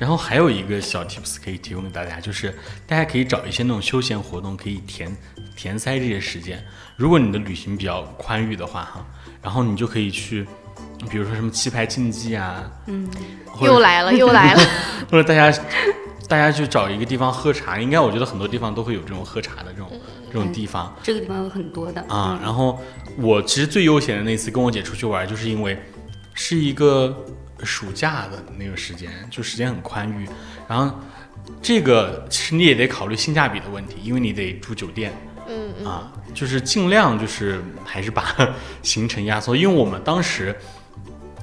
[0.00, 5.14] 然后还有一个小 tips 可以提供给大家，就是大家可以找一些那种休闲活动，可以填
[5.54, 6.64] 填塞这些时间。
[6.96, 9.06] 如果你的旅行比较宽裕的话，哈，
[9.42, 10.46] 然后你就可以去，
[11.10, 13.06] 比如说什么棋牌竞技啊，嗯，
[13.60, 14.62] 又来了，又来了。
[15.10, 15.62] 或者大家
[16.26, 19.90] 大家去找一个地方喝茶，应该我觉得很多地方都会有这种喝茶的这种
[20.28, 20.96] 这种地方。
[21.02, 22.80] 这个地方有很多的啊，嗯然后
[23.18, 25.78] 我其实最悠闲的那次跟我姐出去玩，就是因为
[26.32, 27.14] 是一个
[27.64, 30.28] 暑假的那个时间，就时间很宽裕。
[30.68, 30.98] 然后
[31.62, 35.12] 这个其实你也得考虑性价比的问题，因为你得住酒店
[35.48, 38.34] 嗯嗯啊，就是尽量就是还是把
[38.82, 40.56] 行程压缩，因为我们当时。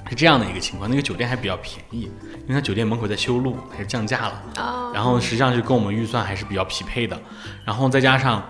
[0.09, 4.41] 是这样的一个情况，那个酒店还比较便宜，因为它酒店门口在修路，还是降价了。
[4.55, 7.21] 啊，然后实际上就跟我们预算还是比较匹配的，
[7.65, 8.49] 然后再加上，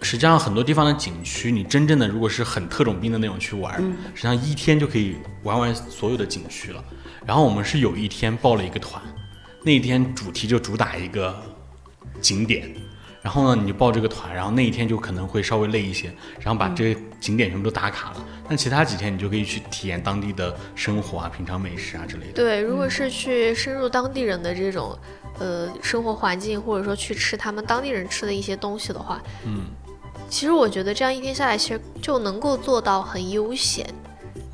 [0.00, 6.82] 实际上很多地方的景区，你真正的如果是很特种兵的那种去玩，嗯实际上一天就可以玩完所有的景区了。
[7.26, 9.02] 然后我们是有一天报了一个团，
[9.62, 11.36] 那一天主题就主打一个
[12.20, 12.72] 景点，
[13.20, 18.24] 然后呢你就报这个团，然后那一天就可能会稍微累一些，然后把这些景点全部都打卡了。
[18.48, 22.32] 但其他几天你就可以去体验当地的生活啊、品尝美食啊之类的。
[22.32, 24.98] 对，如果是去深入当地人的这种
[25.38, 29.66] 呃生活环境，或者说去吃他们当地人吃的一些东西的话，嗯
[30.28, 33.86] 其实我觉得这样一天下来，其实就能够做到很悠闲。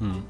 [0.00, 0.22] 嗯，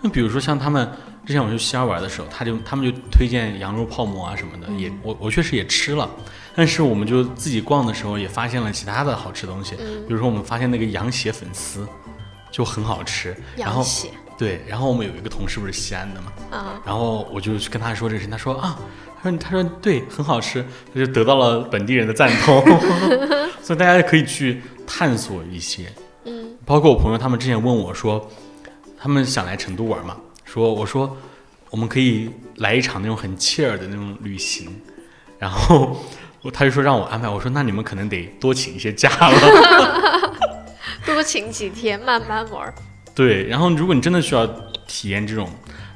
[0.00, 0.88] 那比如说像他们
[1.24, 6.08] 之前我去西安玩的时候，他就他们就推荐羊肉泡馍啊什么的，也我我确实也吃了，
[6.54, 10.04] 但是我们就自己逛的时候也发现了其他的好吃的东西，嗯。
[10.06, 11.86] 比如说我们发现那个羊血粉丝
[12.50, 13.84] 就很好吃，然后
[14.36, 18.78] 对，然后我们有一个同事不是西安的嘛，啊，然后我就去跟他说这个事情，他说啊，
[19.22, 22.64] 他说他说对，很好吃，他就得到了本地人的赞同，
[23.62, 24.62] 所以大家可以去
[24.92, 25.86] 探索一些，
[26.24, 28.28] 嗯，包括我朋友他们之前问我说，
[28.98, 31.16] 他们想来成都玩嘛，说我说
[31.70, 34.68] 我们可以来一场那种很 cheer 的那种旅行，
[35.38, 35.96] 然后
[36.52, 40.34] 他就说让我安排，我说那你们可能得多请一些假了，
[41.06, 42.74] 多请几天慢慢玩。
[43.14, 44.44] 对，然后如果你真的需要
[44.88, 45.48] 体验这种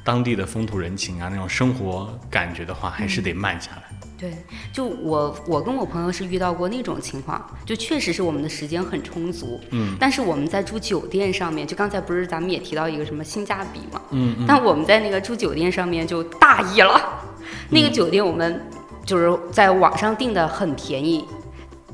[0.05, 3.84] 当地的风土人情啊，那种生活感觉的话，还是得慢下来。
[4.17, 4.33] 对，
[4.71, 16.99] 就我我跟我朋友是遇到过那种情况，就确实是我们的时间很充足，嗯，但是我们在住酒店上面，就刚才不是咱们也提到一个什么性价比嘛，嗯嗯但我们在那个住酒店上面就大意了，
[17.69, 18.65] 那个酒店我们
[19.05, 21.25] 就是在网上订的很便宜。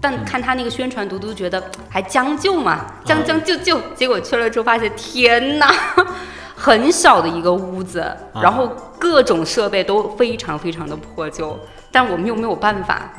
[0.04, 3.80] 但看他那个宣传图，都觉得还将就嘛，将将就就。
[3.94, 5.72] 结果去了之后发现，天哪，
[6.58, 8.04] 很小的一个屋子，
[8.34, 8.68] 然后
[8.98, 11.56] 各种设备都非常非常的破旧，
[11.92, 13.12] 但我们又没有办法。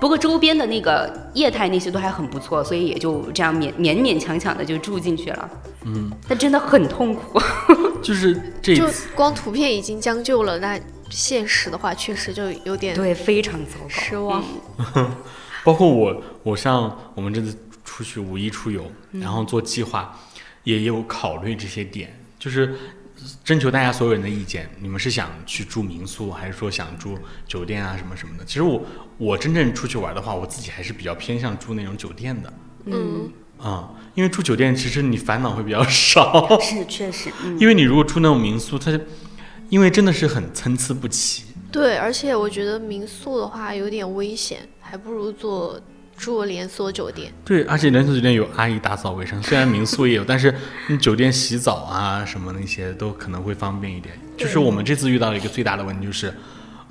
[0.00, 5.50] 不过周边的那个业态那些都还很不错，所以也就这样勉勉勉强强的就住进去了。
[5.84, 7.40] 嗯，但真的很痛苦。
[8.00, 10.78] 就是这就光图片已经将就了，那
[11.10, 13.88] 现实的话确实就有点对，非常糟糕。
[13.88, 14.44] 失望。
[15.64, 20.16] 包括我，我像我们这次出去五一出游，然后做计划，
[20.62, 22.72] 也有考虑这些点，就是
[23.44, 24.68] 征求大家所有人的意见。
[24.80, 28.44] 你们是想去住民宿，还是说想住酒店啊什么什么的？
[28.44, 28.82] 其实我
[29.16, 32.52] 我真正出去玩的话，我自己还是比较偏向住那种酒店的
[32.86, 38.98] 嗯，啊、因为住酒店其实你烦恼会比较少， 是确实，嗯，因为你如果住那种民宿，它
[39.68, 41.44] 因为真的是很参差不齐。
[41.70, 45.78] 对，而且我觉得民宿的话有点危险，还不如做
[46.18, 47.32] 住连锁酒店。
[47.44, 50.54] 对，而且连锁酒店有阿姨打扫卫生，虽然民宿也有， 但是
[50.88, 54.18] 你酒店洗澡啊什么那些都可能会方便一点。
[54.36, 56.34] 就是我们这次遇到了一个最大的问题，就是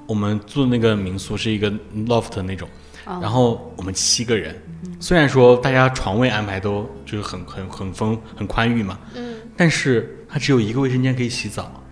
[0.07, 1.71] 我们住的那个民宿是一个
[2.07, 2.67] loft 那种，
[3.05, 4.55] 然后我们七个人，
[4.99, 11.83] 虽然说大家床位安排都就是很很很丰很宽裕嘛，嗯，但是它只有一个卫生间可以洗澡。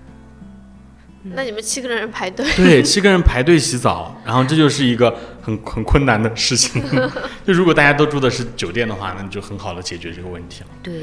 [1.34, 6.84] 那你们七个人排队，对，七个人排队洗澡，然后这就是一个很很困难的事情。
[7.46, 10.68] 就如果大家都住的是酒店的话，那你就很好的解决这个问题了。
[10.84, 10.94] 对，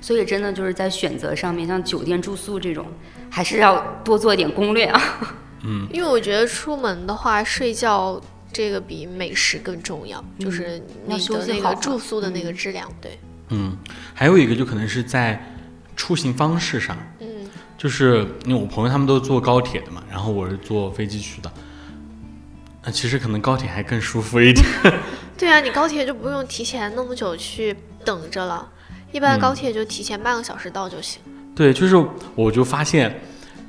[0.00, 2.86] 所以真的就是在选择上面，像酒店住宿这种，
[3.30, 5.00] 还是要多做一点攻略啊。
[5.62, 8.20] 嗯因为我觉得出门的话，睡觉
[8.52, 12.90] 这个比美食更重要，就是你的那个住宿的那个质量。
[13.00, 13.18] 对，
[13.50, 13.76] 嗯，
[14.14, 15.54] 还有一个就可能是在
[15.94, 17.28] 出行方式上，嗯，
[17.80, 21.50] 就是因为我朋友他们都坐高铁的嘛，然后我是坐飞机去的。
[22.84, 24.62] 那其实可能高铁还更舒服一点。
[25.38, 27.74] 对啊，你高铁就不用提前那么久去
[28.04, 28.68] 等着了，
[29.12, 31.22] 一般嗯高铁就提前半个小时到就行。
[31.56, 31.96] 对，就是
[32.34, 33.18] 我就发现，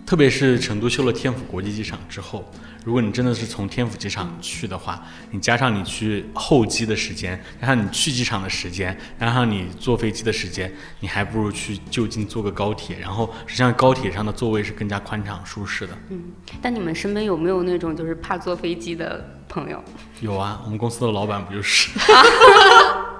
[0.06, 2.44] 特别是成都修了天府国际机场之后，
[2.84, 12.98] 如果你真的是从天府机场去的话，你加上你去候机的时间，加上你去机场的时间，加上你坐飞机的时间，你还不如去就近坐个高铁。
[13.00, 15.98] 然后实际上高铁上的座位是更加宽敞舒适的。
[16.10, 16.24] 嗯
[16.62, 19.84] 但你们身边有没有那种就是怕坐飞机的朋友？
[20.20, 21.90] 有啊，我们公司的老板不就是？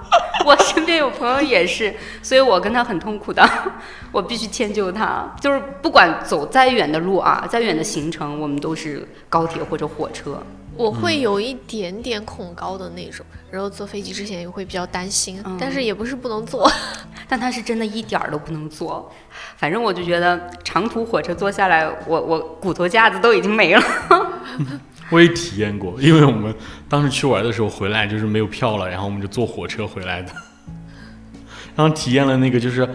[0.44, 3.48] 我身边有朋友也是，所以我跟他很痛苦的，
[4.10, 5.30] 我必须迁就他。
[5.40, 10.42] 就是不管走再远的路啊，再远的行程，我们都是高铁或者火车。
[10.74, 16.70] 我会有一点点恐高的那种，然后坐飞机之前也会比较担心，嗯但是也不是不能坐。
[17.28, 19.10] 但他是真的一点儿都不能坐。
[19.56, 23.82] 反正我就觉得长途火车坐下来，我我骨头架子都已经没了。
[25.12, 26.52] 我也体验过，因为我们
[26.88, 30.32] 当时去玩的时候回来就是没有票了，然后我们就坐火车回来的，
[31.76, 32.86] 然后体验了那个就是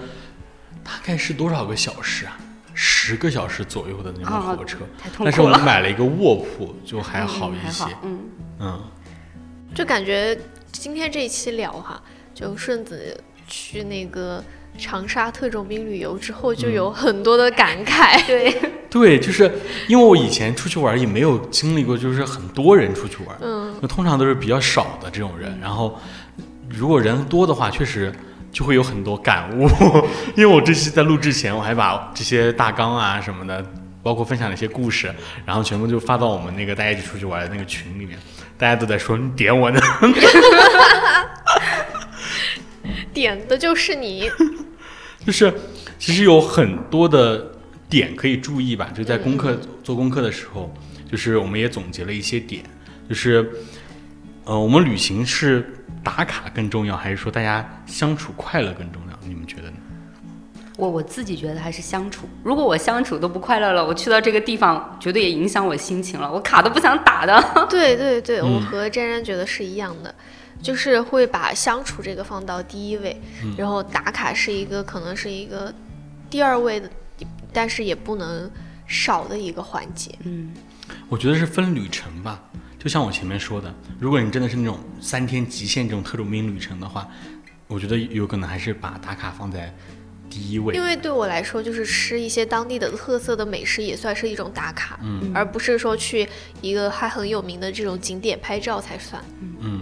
[0.83, 2.37] 大概是多少个小时啊？
[2.79, 4.77] 十个小时左右的那种火车，
[5.17, 5.47] 但是我。
[5.47, 8.19] 们买了一个卧铺，就还好一些嗯。
[8.59, 8.83] 嗯，嗯，
[9.73, 10.37] 就感觉
[10.71, 11.99] 今天这一期聊哈，
[12.35, 14.43] 就顺子去那个
[14.77, 18.25] 长沙特种兵旅游之后，就有很多的 感慨。
[18.25, 18.55] 对，
[18.89, 19.51] 对，就是
[19.87, 25.99] 因为我以前出去玩也没有经历过，就是很多人出去玩，嗯，那通常都是比较少的这种人，然后
[26.69, 28.13] 如果人多的话，确实
[28.51, 29.67] 就会有很多感悟。
[30.35, 33.65] 因为我这期在录制前，我还把这些大纲啊什么的，
[34.03, 35.13] 包括分享了一些故事，
[35.45, 38.17] 然后全部就发到我们那个大家一起出去玩的那个群里面，
[38.57, 39.79] 大家都在说你点我呢。
[43.13, 44.29] 点的就是你。
[45.27, 45.53] 就是
[45.99, 47.51] 其实有很多的
[47.89, 50.73] 点可以注意吧，就在功课、做功课的时候，
[51.11, 52.63] 就是我们也总结了一些点，
[53.09, 53.51] 就是
[54.45, 59.19] 呃，我们旅行是打卡更重要，还是说大家相处快乐更重要？
[59.27, 59.75] 你们觉得呢？
[60.77, 62.25] 我我自己觉得还是相处。
[62.41, 66.31] 如果我相处都不快乐了，我去到这个地方，绝对也影响我心情了。
[66.31, 67.67] 我卡都不想打的。
[67.69, 70.15] 对 对对，我嗯和詹詹觉得是一样的，
[70.61, 75.73] 就是会把相处这个放到第一位，嗯然后打卡是一个可能是一个
[76.29, 76.89] 第二位的，
[77.53, 78.49] 但是也不能
[78.87, 80.13] 少的一个环节。
[80.23, 80.53] 嗯，
[81.09, 82.41] 我觉得是分旅程吧，
[82.79, 87.07] 就像我前面说的，如果你真的是那种三天极限这种特种兵旅程的话，
[87.67, 89.73] 我觉得有可能还是把打卡放在
[90.29, 90.83] 第一位因。
[90.83, 96.27] 为对我来说，就是吃一些当地的特色的美食也算是一种打卡，嗯而不是说去
[96.61, 99.21] 一个还很有名的这种景点拍照才算。
[99.59, 99.81] 嗯，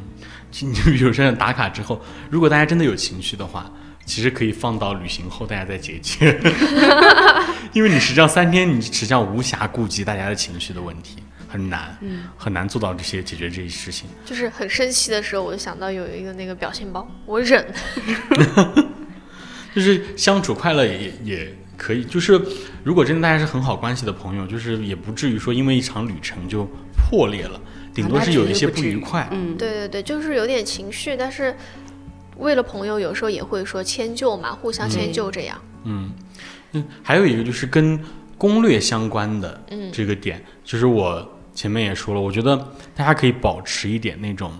[0.62, 3.70] 你 就比如说打卡之后，如果大家真的有情绪的话，
[4.06, 6.40] 其实可以放到旅行后大家再解决，
[7.74, 11.98] 因为你实际上三天你实际上无暇顾及大家的情绪的问题，很难，
[12.38, 14.08] 很难做到这些解决这些事情。
[14.24, 17.66] 就是很生气的时候，我就想到有一个那个表情包，我忍。
[19.74, 22.40] 就是相处快乐也也可以，就是
[22.82, 27.60] 如果真的大家是很好关系的朋友，就是也不至于说因为一场旅程就破裂了，
[27.96, 29.28] 顶多是有一些不愉快。
[29.32, 31.56] 嗯，对对对，就是有点情绪，但是
[32.38, 35.60] 为了朋友，有时候也会说迁就嘛，互相迁就这样。
[35.86, 36.12] 嗯，
[36.74, 37.98] 嗯，还有一个就是跟
[38.38, 42.56] 攻略相关的嗯这个点，就是我前面也说了，我觉得
[42.94, 44.52] 大家可以保持一点那种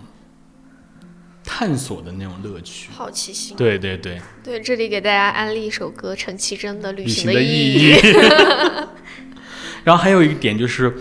[1.44, 2.88] 探索的那种乐趣。
[2.90, 3.54] 好奇心。
[3.56, 7.94] 对对对，对，这里给大家安利一首歌，陈绮贞的《旅旅行行的意意义。
[9.84, 10.92] 然后还有一点就是，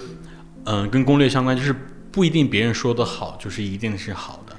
[0.65, 1.73] 嗯、跟攻略相关，就是
[2.15, 4.55] 不一定别人说的好就是一定是好的，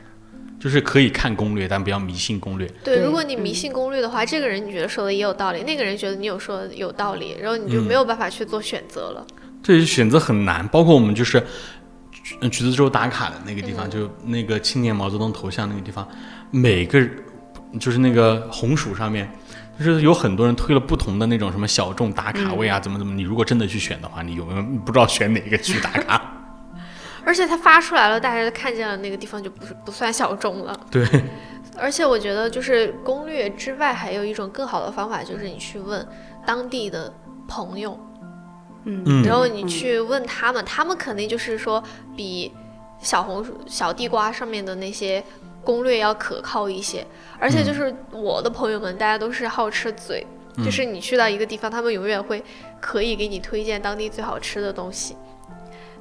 [0.61, 2.71] 就是可以看攻略，但不要迷信攻略。
[2.85, 9.27] 对，如果你迷信攻略的话，这个人你觉得说的也有道理，那个人觉得你有说的有道理，然后你就嗯没有办法去做选择了。
[9.63, 11.43] 对选择很难，包括我们就是
[12.41, 16.07] 呃橘子洲打卡的那个地方，就那个青年毛泽东头像那个地方，
[16.51, 17.03] 每个
[17.81, 19.27] 就是那个红薯上面，
[19.79, 26.33] 就是有很多人推了不同的那种什么小众打卡位啊，怎么怎么，你如果真的去选的话，你有没有不知道选哪个去打卡？
[27.27, 30.81] 而且它发出来了，大家看见了那个地方就不是不算小众了。
[30.91, 31.05] 对，
[31.77, 36.07] 而且我觉得，就是攻略之外，还有一种更好的方法，就是你去问
[36.47, 37.13] 当地的
[37.49, 37.99] 朋友，
[38.85, 41.83] 嗯然后你去问他们，他们肯定就是说
[42.17, 42.53] 比
[43.01, 45.23] 小红书、小地瓜上面的那些
[45.65, 47.05] 攻略要可靠一些。
[47.41, 50.25] 而且就是我的朋友们，大家都是好吃嘴，
[50.65, 52.43] 就是你去到一个地方，他们永远会
[52.81, 55.17] 可以给你推荐当地最好吃的东西。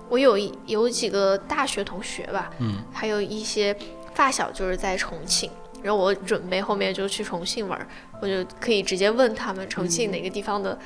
[0.10, 3.76] 我有一有几个大学同学吧，嗯，还有一些
[4.14, 5.50] 发小就是在重庆，
[5.82, 7.88] 然后我准备后面就去重庆玩儿，
[8.22, 10.78] 我就可以直接问他们重庆哪个地方的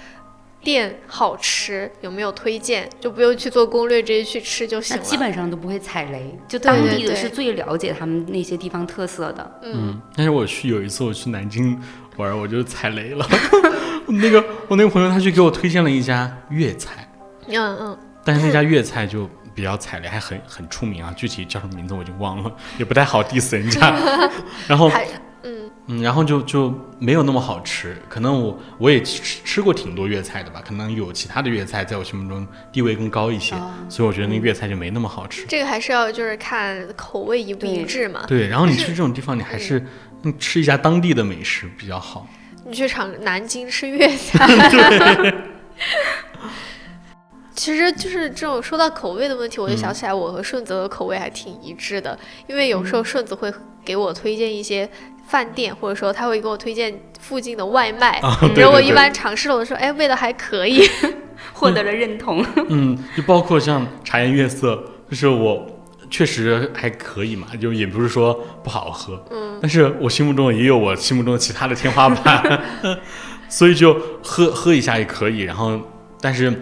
[0.63, 5.03] 店好吃，有没有推荐，就不用去做攻略，直接去吃就行了。
[5.03, 9.59] 基本上都不会踩雷，就对当地的是最了解他们那些地方特色的。
[9.63, 11.79] 嗯，嗯，但是我去有一次我去南京
[12.17, 13.25] 玩，我就踩雷了。
[14.07, 17.07] 那个我那个朋友他去给我推荐了一家粤菜，
[17.47, 23.95] 嗯嗯，但是那家粤菜就比较踩雷，还很很出名啊，具体叫什么名字我已经忘了，也不太好 diss 人家。
[24.67, 24.91] 然后
[25.43, 35.45] 嗯嗯，然后就就没有那么好吃，可能我我也吃吃过挺多粤菜的吧，可能有其他的粤菜在我心目中地位更高一些，哦所以我觉得那粤菜就没那么好吃。
[35.47, 38.25] 这个还是要就是看口味一不一致嘛。
[38.27, 39.83] 对，然后你去这种地方，你还是
[40.23, 42.27] 嗯吃一下当地的美食比较好。
[42.65, 44.45] 你去尝南京吃粤菜，
[47.59, 53.53] 其实就是这种说到口味的问题，我就想起来我和顺子的口味还挺一致的，因为有时候顺子会
[53.83, 54.89] 给我推荐一些
[55.27, 60.87] 饭店，或者说他会给我推荐附近的外卖，啊，对对对然后我一般尝试了，我说哎味道还可以，
[61.51, 62.41] 获得了认同。
[62.69, 65.67] 嗯，就包括像茶颜悦色，就是我
[66.09, 68.33] 确实还可以嘛，就也不是说
[68.63, 72.61] 不好喝，嗯，但是我心目中也有我心目中其他的天花板，
[73.49, 75.41] 所以就喝喝一下也可以。
[75.41, 75.77] 然后，
[76.21, 76.57] 但是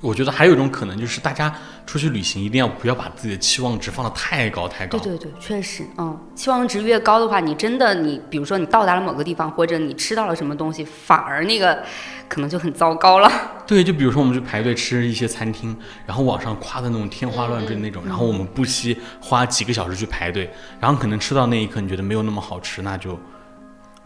[0.00, 1.52] 我觉得还有一种可能就是大家
[1.86, 11.82] 出去旅行一定要不要把自己的期望值放得太高太高，对对对，确实，嗯，期望值越高的话，你真的你，比如说你到达了某个地方，或者你吃到了什么东西，反而那个
[12.28, 13.30] 可能就很糟糕了。
[13.66, 15.76] 对，就比如说我们去排队吃一些餐厅，
[16.06, 23.18] 然后网上夸的那种天花乱坠的那种，然后我们不惜花几个小时去排队，然后可能吃到那一刻你觉得没有那么好吃，那就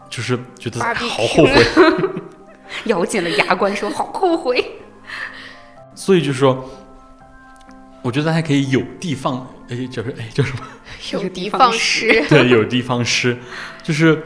[0.09, 1.65] 就是觉得好后悔。
[2.85, 4.72] 咬紧了牙关说：“好后悔。
[6.03, 6.69] 所以就是说，
[8.01, 10.59] 我觉得大家可以有的放，哎，就是哎叫什么？
[11.13, 12.27] 有的有地方放矢矢。
[12.27, 13.37] 对，有的放矢，
[13.81, 14.21] 就是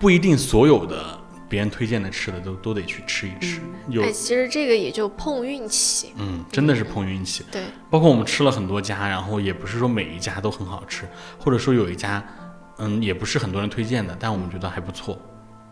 [0.00, 7.44] 不一定所有的别人推荐的吃的都都得去吃一吃，有哎，其实这个也就碰运气，嗯，真的是碰运气。
[7.52, 11.02] 对，包括我们吃了很多家，然后也不是说每一家都很好吃，
[11.38, 12.26] 或者说有一家，
[12.78, 15.20] 嗯，也不是很多人推荐的，但我们觉得还不错，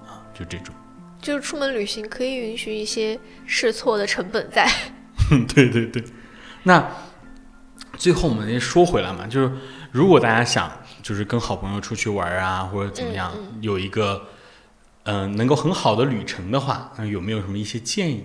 [0.02, 0.74] 啊，就这种。
[1.22, 4.70] 就是出门旅行可以允许一些试错的成本在。
[5.54, 6.02] 对对对。
[6.64, 6.90] 那
[7.96, 9.52] 最后我们也说回来嘛，就是
[9.90, 10.70] 如果大家想
[11.02, 14.28] 就是跟好朋友出去玩啊，或者怎么样，嗯有一个
[15.04, 18.24] 嗯、呃能够很好的旅程的话，那有没有什么一些建议？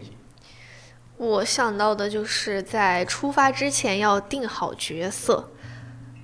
[1.17, 5.51] 我想到的就是在出发之前要定好角色。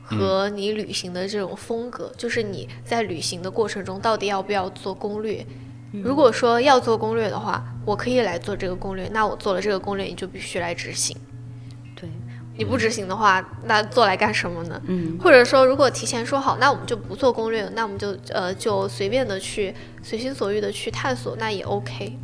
[0.06, 5.44] 和你旅行的这种风格，就是你在旅行的过程中到底要不要做攻略，
[6.02, 11.16] 如果说要做攻略的话，我可以来做这个攻略，那我做了这个攻略，你就必须来执行。
[11.96, 12.10] 对，
[12.58, 14.82] 你不执行的话，那做来干什么呢？
[14.88, 22.18] 嗯，或者说，如果提前说好，那我们就不做攻略了，那我们就呃就随便的去随心所欲的去探索，那也 OK。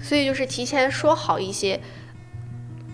[0.00, 1.80] 所以就是提前说好一些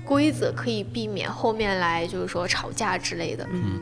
[0.04, 3.46] 规则，可以避免后面来就是说吵架之类的。
[3.52, 3.80] 嗯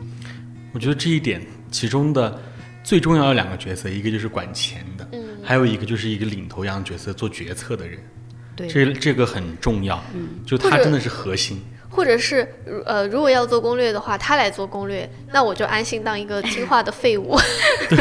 [0.72, 1.40] 我觉得这一点
[1.70, 2.38] 其中的
[2.82, 4.84] 最重要的两个角色，一个就是管钱
[5.48, 7.98] 还有一个就是一个领头羊角色做决策的人。
[8.54, 11.64] 对，这这个很重要，嗯就他真的是核心。
[11.88, 12.46] 或者是
[12.84, 17.34] 呃，如果要做攻略的话，他来做攻略，那我就安心当一个听话的废物。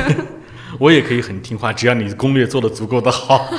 [0.78, 3.50] 我也可以很听话，只要你攻略做的足够的好。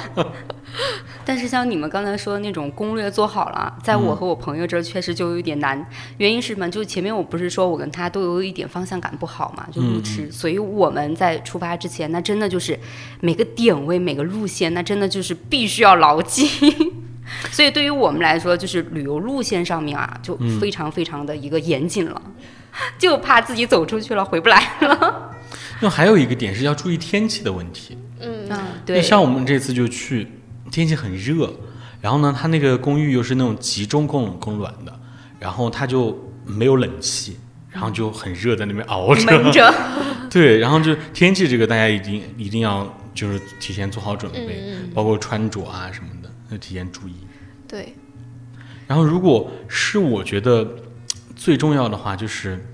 [1.28, 5.86] 但是像你们刚才说的那种攻略做好了，在我和我朋友这儿确实就有一点难。
[6.16, 6.66] 原因是什么？
[6.70, 12.80] 就是前面我不是说我跟他都有一点方向感不好嘛，就路痴，所以我们在出发之前，那真的就是
[13.20, 16.48] 每个点位、每个路线，那真的就是必须要牢记。
[17.52, 22.22] 所以对于我们来说，就是旅游路线上面啊，就非常非常的一个严谨了，
[22.98, 25.36] 就怕自己走出去了回不来了。
[25.80, 27.98] 那还有一个点是要注意天气的问题。
[28.18, 30.26] 嗯，嗯，对，像我们这次就去，
[30.78, 31.52] 天气很热，
[32.00, 35.00] 然后呢，他那个公寓又是那种集中供冷供暖的，
[35.40, 36.16] 然后他就
[36.46, 37.36] 没有冷气，
[37.68, 39.22] 然后就很热，在那边熬着。
[39.24, 39.74] 闷着。
[40.30, 47.14] 对，然后就天气这个大家一定一定要就是提前做好准备，嗯包括穿着啊什么的，要提前注意。
[47.66, 47.92] 对，
[48.86, 50.64] 然后如果是我觉得
[51.34, 52.64] 最重要的话，就是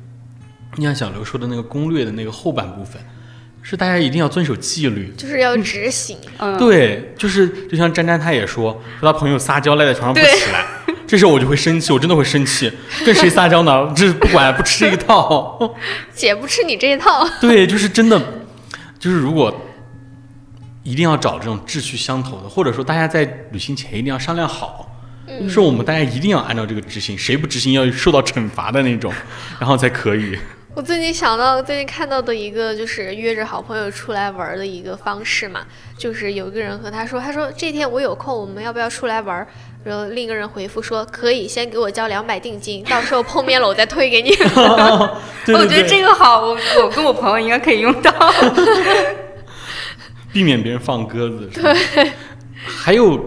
[0.76, 3.00] 你像小刘说的那个攻略的那个后半部分，
[3.66, 5.10] 是大家一定要遵守纪律。
[5.16, 6.18] 就是要执行。
[6.38, 10.66] 嗯，对，就是就像詹詹他也说，说他朋友撒娇赖在床上不起来，
[11.08, 12.70] 这时候我就会生气，我真的会生气，
[13.06, 13.90] 跟谁撒娇呢？
[13.96, 15.74] 这 不管不吃这一套。
[16.14, 17.26] 姐不吃你这一套。
[17.40, 18.20] 对，就是真的，
[18.98, 19.52] 就是如果
[20.82, 24.94] 一定要找这种志趣相投的，或者说大家在旅行前一定要商量好，
[25.26, 29.10] 嗯是我们大家一定要按照这个执行，谁不执行要受到惩罚的那种，
[29.58, 30.36] 然后才可以。
[30.74, 35.64] 我最近想到，最近看到的一个就是约着好朋友出来玩儿的一个方式嘛，
[35.96, 39.46] 就是有一个人和他说，他说这天我有空，我们要不要出来玩儿？
[39.84, 44.30] 然后另一个人回复说可以，先给我交两百定金，到时候碰面了我再退给你。
[45.46, 48.12] 对我觉得这，个好，我我跟我朋友应该可以用到。
[50.32, 51.48] 避免别人放鸽子。
[51.54, 52.10] 对，
[52.66, 53.20] 还有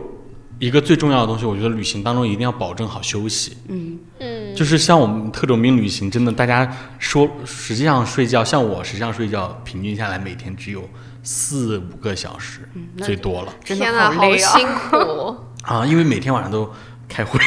[0.59, 3.55] 一个最重要的东西，我觉得旅行当中一定要保证好休息。
[3.69, 10.89] 嗯，嗯，就是像我们特种兵旅行，真的大家说，实际上睡觉，像我实际上睡觉，平均下来每天只有
[11.21, 14.57] 四五个小时，嗯最多了真的天呐，好累啊！
[14.57, 15.35] 辛苦。
[15.61, 16.67] 啊，因为每天晚上都
[17.07, 17.39] 开会，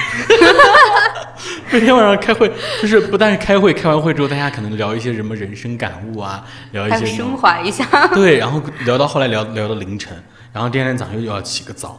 [1.73, 2.51] 每天晚上开会，
[2.81, 7.85] 就是不但是开会，开完会之后，大家可能聊一些什么人生感悟啊，聊一些升华一下。
[8.15, 10.17] 对，然后聊到后来聊聊到凌晨，
[10.53, 11.99] 然后第二天早上又要起个早，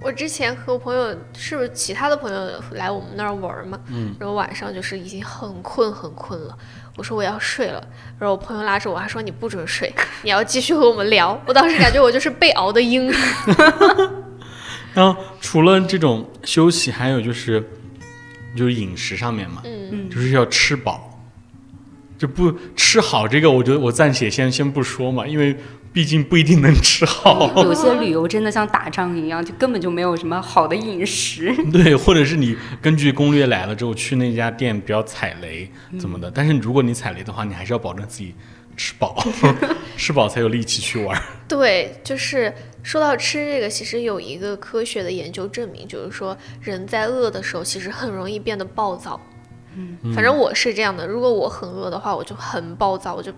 [0.00, 3.78] 我之前和我朋友，是不是其他的朋友来我们那儿玩儿嘛？
[3.88, 6.56] 嗯，然后晚上就是已经很困很困了，
[6.96, 7.82] 我说我要睡了，
[8.18, 9.92] 然后我朋友拉着我，还说你不准睡，
[10.22, 11.40] 你要继续和我们聊。
[11.46, 13.12] 我当时感觉我就是被熬的鹰。
[14.94, 17.62] 然后除了这种休息，还有就是
[18.56, 21.20] 就是饮食上面嘛，嗯，就是要吃饱，
[22.16, 25.56] 就不吃好这个，我觉得我暂且先先不说嘛，因为
[25.92, 27.52] 毕竟不一定能吃好。
[27.64, 31.54] 有些旅游真的像打仗一样，就根本就没有什么好的饮食。
[31.72, 38.34] 对，或者是你根据攻略来了之后去那家店不要踩雷怎么的，但是如果你踩雷的话，你还是要保证自己
[38.76, 39.16] 吃饱，
[39.96, 41.20] 吃饱才有力气去玩。
[41.48, 49.20] 对，就是说到吃这个，其实有一个科学的研究证明，就是说人在饿的时候，其实很容易变得暴躁。
[49.76, 53.32] 嗯，反正我是这样的，如果我很饿的话，我就很暴躁，我就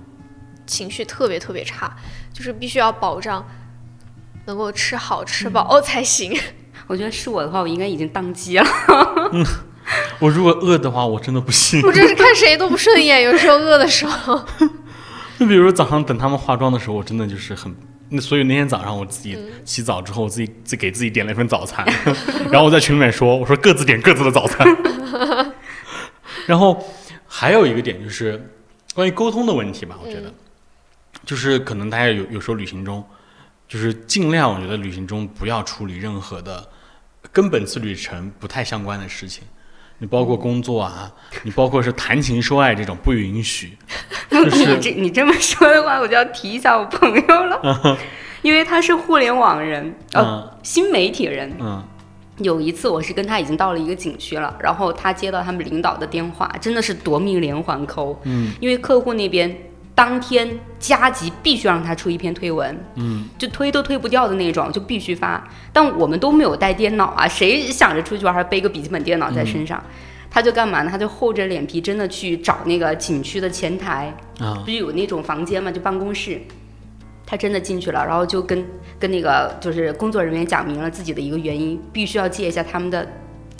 [0.70, 1.92] 情绪特别特别差，
[2.32, 3.44] 就是必须要保障
[4.46, 6.38] 能够吃好吃饱才行。
[6.86, 8.66] 我觉得是我的话，我应该已经宕机了。
[9.32, 9.44] 嗯
[10.20, 11.82] 我如果饿的话，我真的不信。
[11.82, 14.40] 我真是看谁都不顺眼， 有时候饿的时候。
[15.38, 17.74] 就比如说早上等他们化妆的时候，我真的就是很。
[18.10, 21.84] 那所以那天早上我自己洗澡之后，我自己自给自己点了一份早餐，
[22.52, 24.64] 然后我在群里面说，我说各自点各自的早餐。
[26.46, 26.84] 然后
[27.26, 28.52] 还有一个点就是
[28.94, 30.32] 关于沟通的问题吧，我觉得，
[31.30, 33.04] 就是可能大家有有时候旅行中，
[33.68, 36.68] 就是尽量我觉得旅行中不要处理任何的
[37.30, 39.44] 跟本次旅程不太相关的事情。
[39.98, 41.08] 你包括工作啊，
[41.44, 43.78] 你包括是谈情说爱这种不允许，
[44.28, 47.96] 就是你这你这么说的话，我就要提一下我朋友了，
[48.42, 51.54] 因为他是互联网人，呃，嗯新媒体人。
[51.60, 51.80] 嗯
[52.38, 58.18] 有一次我是跟他已经到了一个景区了，然后他接到他们领导的电话，真的是夺命连环扣。
[58.24, 59.54] 嗯，因为客户那边
[60.00, 60.48] 当天
[60.78, 65.46] 加急必须让他出一篇推文，嗯，就推都推不掉的那种，就必须发。
[65.74, 69.78] 但我们都没有带电脑啊，谁想着出去玩还背个笔记本电脑在身上？
[70.30, 70.90] 他就干嘛呢？
[70.90, 76.40] 他就厚着脸皮真的去找那个景区的前台，啊不是有那种房间嘛，就办公室。
[77.26, 78.64] 他真的进去了，然后就跟
[78.98, 83.06] 跟那个就是工作人员讲明了自己的一个原因，必须要借一下他们的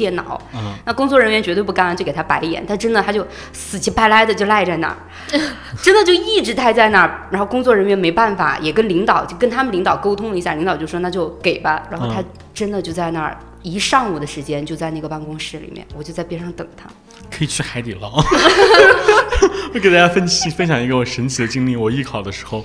[0.00, 0.40] 电脑。
[0.54, 2.66] 嗯那工作人员绝对不干，就给他白眼。
[2.66, 4.96] 他真的他就死乞白赖的就赖在那儿，
[5.82, 7.28] 真的就一直待在那儿。
[7.30, 11.82] 然后工作人员没办法，也跟领导就跟他们领导沟通了一下，领导就说那就给吧。
[11.90, 12.24] 然后他嗯
[12.54, 16.88] 真的就在那儿一上午的时间就在那个办公室里面，我就在边上等他。
[17.30, 18.10] 可以去海底捞。
[19.74, 21.76] 我给大家分析分享一个我神奇的经历。
[21.76, 22.64] 我艺考的时候，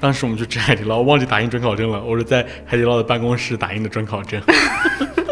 [0.00, 4.40] 当时我们去吃海底捞，忘记打印准考证了，我是在海底捞的办公室打印的准考证。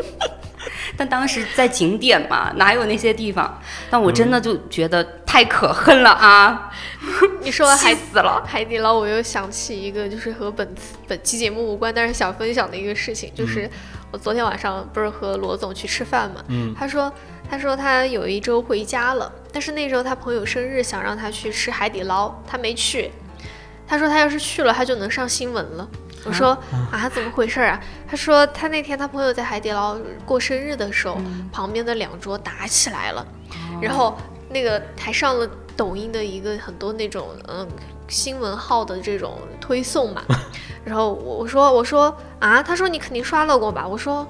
[0.96, 3.60] 但当时在景点嘛，哪有那些地方？
[3.90, 6.70] 但我嗯真的就觉得太可恨了啊！
[7.42, 8.42] 你说的 海气死了。
[8.46, 13.68] 海底捞，我又想起一个，就是和本次本期节目无关，但是想分享的一个事情，就是
[14.10, 17.12] 我昨天晚上不是和罗总去吃饭嘛，嗯他说
[17.50, 23.10] 他说他有一周回家了，但是那周他朋友生日，想让他去吃海底捞，他没去。
[23.86, 25.86] 他说他要是去了，他就能上新闻了。
[26.24, 26.56] 我说
[26.90, 27.78] 啊，怎么回事啊？
[28.08, 31.18] 他说他那天他朋友在海底捞过生日的时候，
[31.52, 33.26] 旁边的两桌打起来了，
[33.80, 34.16] 然后
[34.50, 37.66] 那个还上了抖音的一个很多那种嗯
[38.08, 40.22] 新闻号的这种推送嘛。
[40.84, 43.86] 然后我我说我说啊，他说你肯定刷到过吧？
[43.86, 44.26] 我说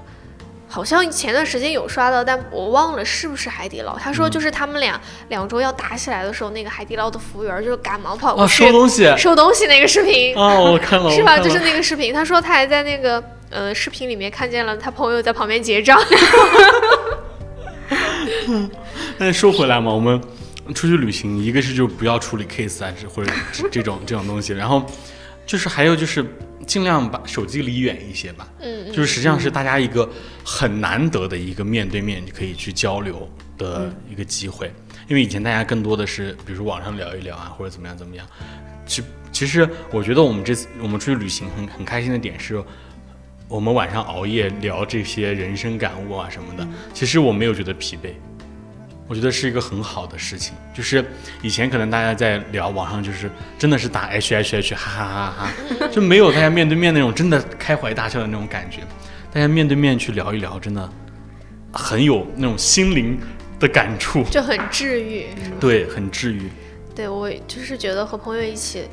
[0.67, 3.97] 好像前段时间有刷到，但我忘了是不是海底捞。
[3.97, 4.99] 他说就是他们俩
[5.29, 10.35] 两周要打起来的时候，那个海底捞的服务员就是赶忙跑过啊，去、收东西啊，收东西那个视频。
[10.35, 11.37] 我看了， 是吧？
[11.39, 15.99] 就是那个视频，他说他还在那个呃视频里面看见了他朋友在旁边结账。
[19.17, 20.19] 但是说回来嘛，我们
[20.73, 24.83] 出去旅行，一个是就不要处理 case 啊，是或者这这种这种东西，然后
[25.45, 26.25] 就是还有就是
[26.65, 28.47] 尽量把手机离远一些吧。
[28.59, 30.09] 嗯，就是实际上是大家一个
[30.43, 34.71] 很难得的一个面对面可以去交流的一个机会，
[35.07, 38.25] 因为以前大家更多的是比如说网上聊一聊啊，或者怎么样怎么样。
[38.85, 42.63] 其其实我觉得我们这次我们出去旅行很很开心的点是。
[43.47, 48.09] 我们晚上熬夜聊这些人生感悟啊什么的，其实我没有觉得疲惫，
[49.07, 50.53] 我觉得是一个很好的事情。
[50.73, 51.03] 就是
[51.41, 58.81] 以前可能大家在聊网上，就是真的是打 H H H 哈哈哈哈，就没有大家面对面那种真的开怀大笑的那种感觉。
[59.31, 60.89] 大家面对面去聊一聊，真的
[61.71, 63.19] 很有那种心灵
[63.59, 65.27] 的感触，就很治愈。
[65.59, 66.49] 对，很治愈。
[66.95, 68.85] 对我就是觉得和朋友一起，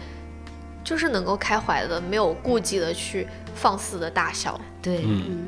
[0.82, 4.60] 就是能够开怀的，没有顾忌的去放肆的大笑。
[4.82, 5.46] 对，嗯嗯，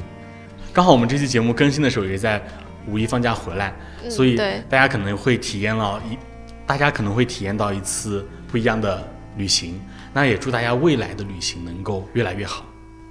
[0.73, 2.41] 刚好我们这期节目更新的时候也在
[2.89, 4.37] 五一放假回来，嗯所以
[4.69, 6.19] 大家可能会体验到一，
[6.67, 9.07] 大家可能会体验到一次不一样的
[9.37, 9.81] 旅行。
[10.13, 12.65] 那也祝大家未来的旅行能够越来越好。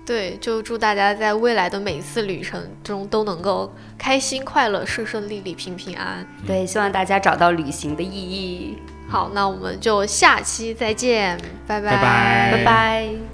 [0.05, 6.27] 对，就祝大家在未来的每一次旅程中都能够开心、快乐、顺顺利利、平平安安。
[6.45, 8.77] 对，希望大家找到旅行的意义。
[9.07, 13.32] 好，那我们就下期再见，拜拜拜拜拜。